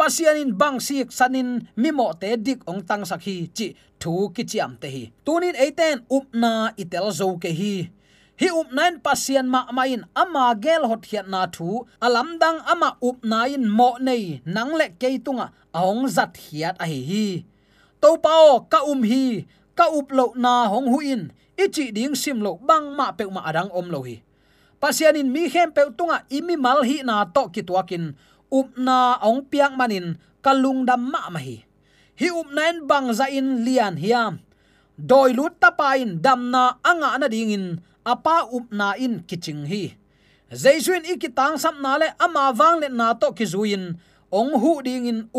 pasianin 0.00 0.56
bang 0.56 0.80
sik 0.80 1.12
sanin 1.12 1.68
mimo 1.76 2.16
te 2.16 2.32
dik 2.40 2.64
ong 2.64 2.80
tang 2.88 3.04
sakhi 3.04 3.52
chi 3.52 3.76
thu 4.00 4.32
ki 4.32 4.48
chiam 4.48 4.72
te 4.80 4.88
hi. 4.88 5.04
Tunin 5.28 5.52
eiten 5.52 6.08
upna 6.08 6.72
itel 6.80 7.12
zo 7.12 7.36
ke 7.36 7.52
hi. 7.52 7.92
Hi 8.40 8.48
up 8.48 8.72
nine 8.72 8.96
pasian 9.04 9.44
ma 9.52 9.68
main 9.76 10.08
ama 10.16 10.56
gel 10.56 10.88
hot 10.88 11.04
hiat 11.04 11.28
na 11.28 11.44
thu, 11.52 11.84
alam 12.00 12.40
dang 12.40 12.64
ama 12.64 12.96
up 12.96 13.20
nine 13.20 13.68
mo 13.68 14.00
nei 14.00 14.40
nang 14.48 14.72
le 14.80 14.88
ke 14.96 15.20
tunga 15.20 15.52
ahong 15.76 16.08
zat 16.08 16.32
hiat 16.48 16.80
a 16.80 16.88
hi 16.88 17.00
hi. 17.10 17.26
To 18.00 18.16
pao 18.24 18.64
ka 18.72 18.80
um 18.88 19.04
hi, 19.04 19.44
ka 19.76 19.92
up 19.92 20.08
lo 20.16 20.32
na 20.32 20.72
hong 20.72 20.88
hu 20.88 21.04
in 21.04 21.28
ichi 21.60 21.92
ding 21.92 22.16
sim 22.16 22.40
lo 22.40 22.56
bang 22.56 22.96
ma 22.96 23.12
pe 23.12 23.28
ma 23.28 23.44
adang 23.44 23.68
om 23.76 23.92
lo 23.92 24.00
hi. 24.08 24.24
Pasian 24.80 25.20
in 25.20 25.28
mi 25.28 25.44
hem 25.52 25.68
pe 25.76 25.92
tunga 25.92 26.24
imi 26.32 26.56
mal 26.56 26.80
hi 26.88 27.04
na 27.04 27.28
to 27.28 27.52
ki 27.52 27.60
tuakin 27.68 28.16
upna 28.50 29.16
ong 29.22 29.46
piang 29.46 29.78
manin, 29.78 30.18
kalung 30.44 30.84
dam 30.84 31.06
ma 31.06 31.30
ma 31.30 31.38
hi 31.38 31.64
hi 32.20 32.28
up 32.28 32.52
bang 32.84 33.08
za 33.16 33.26
in 33.32 33.64
lian 33.64 33.96
hiam. 33.96 34.44
Doi 35.00 35.32
lut 35.32 35.56
tapain 35.56 36.20
dam 36.20 36.52
na 36.52 36.76
anga 36.84 37.16
na 37.16 37.28
ding 37.32 37.48
in, 37.48 37.80
apa 38.04 38.44
upna 38.52 38.92
in 39.00 39.24
kiching 39.24 39.64
hi. 39.64 39.96
Zaisuin 40.52 41.08
ikitang 41.08 41.56
sam 41.56 41.80
na 41.80 41.96
le 41.96 42.12
ama 42.20 42.52
wang 42.52 42.84
le 42.84 42.88
na 42.92 43.16
to 43.16 43.32
ki 43.32 43.48
zuin 43.48 43.96
ong 44.28 44.52
hu 44.60 44.82
ding 44.84 45.08
in 45.08 45.30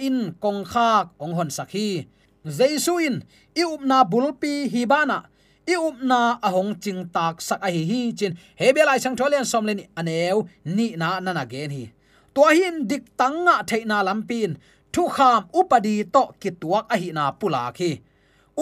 in 0.00 0.32
kong 0.40 0.64
khak 0.64 1.12
ong 1.20 1.34
hon 1.36 1.50
sakhi 1.50 2.06
zaisuin 2.46 3.20
i 3.52 3.62
upna 3.66 4.06
bulpi 4.08 4.70
hi 4.72 4.86
bana 4.86 5.28
i 5.68 5.74
upna 5.76 6.40
ahong 6.40 6.78
ching 6.80 7.04
tak 7.12 7.42
sak 7.44 7.60
a 7.60 7.68
hi 7.68 7.82
hi 7.84 8.00
chin. 8.16 8.32
Hebelai 8.56 8.96
sang 8.96 9.16
tholen 9.18 9.44
som 9.44 9.66
le 9.66 9.74
aneu, 9.92 10.48
ni 10.64 10.96
na 10.96 11.20
na 11.20 11.36
na 11.36 11.44
gen 11.44 11.70
hi. 11.70 11.84
To 12.40 12.48
hin 12.56 12.88
dik 12.88 13.04
tanga 13.20 13.60
theina 13.68 14.00
lampin 14.08 14.56
thu 14.92 15.02
kham 15.16 15.44
upadi 15.52 15.94
to 16.14 16.22
kituak 16.40 16.84
a 16.94 16.96
hi 16.96 17.08
na 17.12 17.24
pula 17.40 17.68
khi 17.76 18.00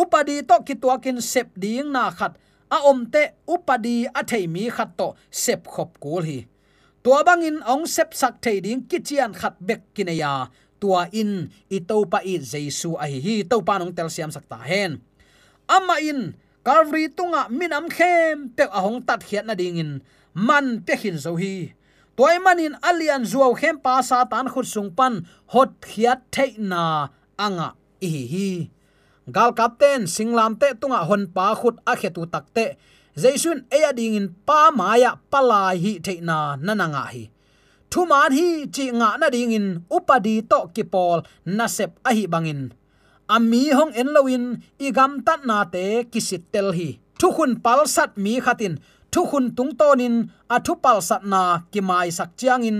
upadi 0.00 0.36
to 0.48 0.56
kituakin 0.66 1.18
sep 1.22 1.48
ding 1.62 1.88
na 1.94 2.10
khat 2.10 2.32
a 2.76 2.78
om 2.90 3.06
te 3.12 3.22
upadi 3.54 3.96
a 4.18 4.20
thei 4.30 4.44
mi 4.54 4.64
khat 4.76 4.90
to 4.98 5.06
sep 5.30 5.60
khop 5.72 5.90
kul 6.02 6.22
hi 6.28 6.38
tua 7.04 7.18
bangin 7.26 7.58
ong 7.72 7.86
sep 7.94 8.10
sak 8.20 8.34
thei 8.42 8.58
ding 8.64 8.82
kichian 8.90 9.30
khat 9.40 9.54
bek 9.66 9.80
kineya 9.94 10.32
tua 10.80 11.00
in 11.20 11.32
i 11.76 11.78
to 11.88 11.96
pa 12.12 12.18
i 12.32 12.34
jesu 12.50 12.90
a 13.04 13.06
hi 13.12 13.18
hi 13.26 13.34
to 13.50 13.56
pa 13.66 13.74
nong 13.78 13.92
tel 13.96 14.10
siam 14.14 14.30
sak 14.34 14.44
ta 14.50 14.58
hen 14.70 14.90
ama 15.76 15.96
in 16.10 16.20
calvary 16.66 17.06
tunga 17.16 17.42
minam 17.58 17.86
khem 17.96 18.50
pe 18.56 18.64
ahong 18.78 18.98
tat 19.06 19.20
khiat 19.28 19.44
na 19.46 19.54
ding 19.60 19.78
in 19.82 19.90
man 20.34 20.66
pe 20.86 20.94
hin 21.02 21.16
zo 21.24 21.32
hi 21.42 21.77
toy 22.18 22.36
manin 22.42 22.74
alian 22.82 23.22
zuaw 23.22 23.54
khem 23.54 23.78
pa 23.78 24.02
satan 24.02 24.50
khut 24.50 24.66
sung 24.66 24.90
pan 24.98 25.22
hot 25.54 25.70
khiat 25.86 26.18
thei 26.34 26.58
na 26.70 26.82
anga 27.38 27.68
hi 28.02 28.10
hi. 28.32 28.50
Gal 29.34 29.50
kapten 29.58 30.10
singlam 30.14 30.58
te 30.60 30.68
tunga 30.80 31.00
hon 31.08 31.22
pa 31.36 31.54
khut 31.60 31.76
a 31.90 31.94
khetu 32.00 32.22
takte 32.34 32.66
jaisun 33.22 33.58
eya 33.76 33.90
ding 33.98 34.18
in 34.18 34.26
pa 34.46 34.74
maya 34.78 35.10
palai 35.30 35.76
hi 35.84 35.92
theina 36.04 36.38
nananga 36.66 37.04
hi. 37.12 37.24
Thu 37.90 38.00
man 38.10 38.30
hi 38.38 38.48
chi 38.74 38.84
nga 38.98 39.10
na 39.20 39.28
ding 39.34 39.54
in 39.58 39.66
upadi 39.96 40.34
to 40.50 40.58
kipol 40.74 41.18
nasep 41.56 41.92
a 42.08 42.10
hi 42.16 42.24
bangin. 42.32 42.62
Ami 43.34 43.62
hong 43.78 43.92
en 44.00 44.08
igam 44.86 45.12
i 45.18 45.22
tat 45.26 45.40
na 45.48 45.58
te 45.74 45.84
kisit 46.12 46.42
tel 46.52 46.68
hi. 46.78 46.88
Thu 47.18 47.28
khun 47.36 47.52
pal 47.64 47.80
sat 47.94 48.10
mi 48.22 48.32
khatin 48.44 48.74
thu 49.12 49.20
khun 49.30 49.46
tung 49.56 49.72
tonin 49.80 50.14
a 50.54 50.56
thu 50.66 50.72
pal 50.84 50.98
sat 51.08 51.22
na 51.32 51.42
ki 51.72 51.80
mai 51.88 52.08
sak 52.18 52.30
chiang 52.38 52.62
in 52.70 52.78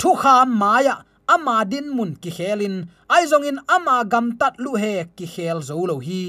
thu 0.00 0.10
kham 0.22 0.48
maya 0.60 0.94
ama 1.34 1.56
din 1.70 1.86
mun 1.96 2.10
ki 2.22 2.30
khelin 2.36 2.76
ai 3.14 3.22
zong 3.30 3.46
in 3.50 3.58
ama 3.76 3.96
gam 4.12 4.26
tat 4.40 4.54
lu 4.64 4.72
he 4.82 4.94
ki 5.16 5.26
khel 5.34 5.58
zo 5.68 5.76
lo 5.90 5.96
hi 6.06 6.24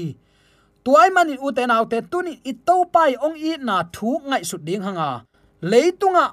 tuai 0.84 1.08
manin 1.12 1.40
uten 1.46 1.70
autte 1.70 1.98
tuni 2.10 2.40
i 2.50 2.52
to 2.66 2.76
pai 2.94 3.12
ong 3.26 3.36
i 3.36 3.52
na 3.60 3.76
thu 3.94 4.10
ngai 4.28 4.42
su 4.50 4.56
ding 4.66 4.82
hanga. 4.86 5.10
Leitunga, 5.70 6.26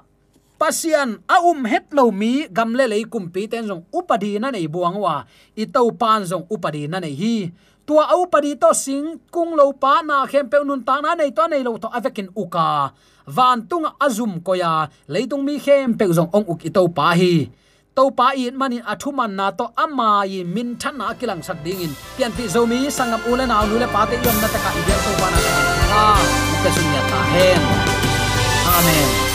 pasian, 0.60 1.10
a 1.28 1.36
um 1.44 1.60
het 1.68 1.92
lo 1.96 2.04
mi 2.20 2.32
gam 2.56 2.70
le 2.78 2.84
le 2.92 2.98
kum 3.12 3.28
pi 3.34 3.42
ten 3.52 3.68
zong 3.68 3.84
upadi 3.98 4.40
na 4.40 4.48
nei 4.54 4.66
buang 4.74 4.96
wa 5.04 5.16
i 5.62 5.64
to 5.74 5.82
pan 6.00 6.20
zong 6.30 6.46
upadi 6.54 6.82
na 6.88 6.98
nei 7.04 7.14
hi 7.20 7.34
tua 7.88 8.04
au 8.12 8.28
padi 8.28 8.52
to 8.60 8.68
sing 8.76 9.16
kung 9.32 9.56
lo 9.56 9.72
pa 9.72 10.04
na 10.04 10.28
khem 10.30 10.44
pe 10.52 10.60
nun 10.68 10.84
ta 10.88 11.00
na 11.00 11.16
nei 11.16 11.32
to 11.32 11.44
nei 11.48 11.64
lo 11.64 11.80
to 11.82 11.88
avekin 11.88 12.28
uka. 12.42 12.92
Van 13.36 13.58
tung 13.70 13.88
azum 14.04 14.32
koya, 14.46 14.72
leitung 15.12 15.44
mi 15.48 15.56
khem 15.56 15.96
pe 15.98 16.04
zong 16.16 16.28
ong 16.36 16.46
uk 16.52 16.60
ito 16.68 16.82
pa 16.92 17.16
hi. 17.16 17.48
To 17.96 18.12
pa 18.18 18.36
in 18.36 18.54
manin 18.60 18.84
athuman 18.92 19.32
na 19.38 19.46
to 19.58 19.66
ama 19.84 20.10
yi 20.28 20.44
min 20.44 20.76
thana 20.80 21.16
kilang 21.18 21.42
sak 21.46 21.58
ding 21.64 21.80
in. 21.86 21.92
Pian 22.16 22.30
pi 22.36 22.44
zomi 22.54 22.78
sangam 22.96 23.24
ule 23.30 23.44
na 23.48 23.64
nu 23.68 23.80
le 23.82 23.88
pa 23.94 24.04
te 24.10 24.16
yom 24.24 24.36
na 24.42 24.48
ta 24.52 24.58
ka 24.64 24.70
ibel 24.80 24.98
to 25.04 25.10
pa 25.20 25.26
na 25.32 25.38
ka 25.46 25.50
ta 25.90 26.04
ta 26.62 26.70
sunya 26.76 27.02
ta 27.10 27.20
hen 27.32 27.62
amen. 28.76 29.27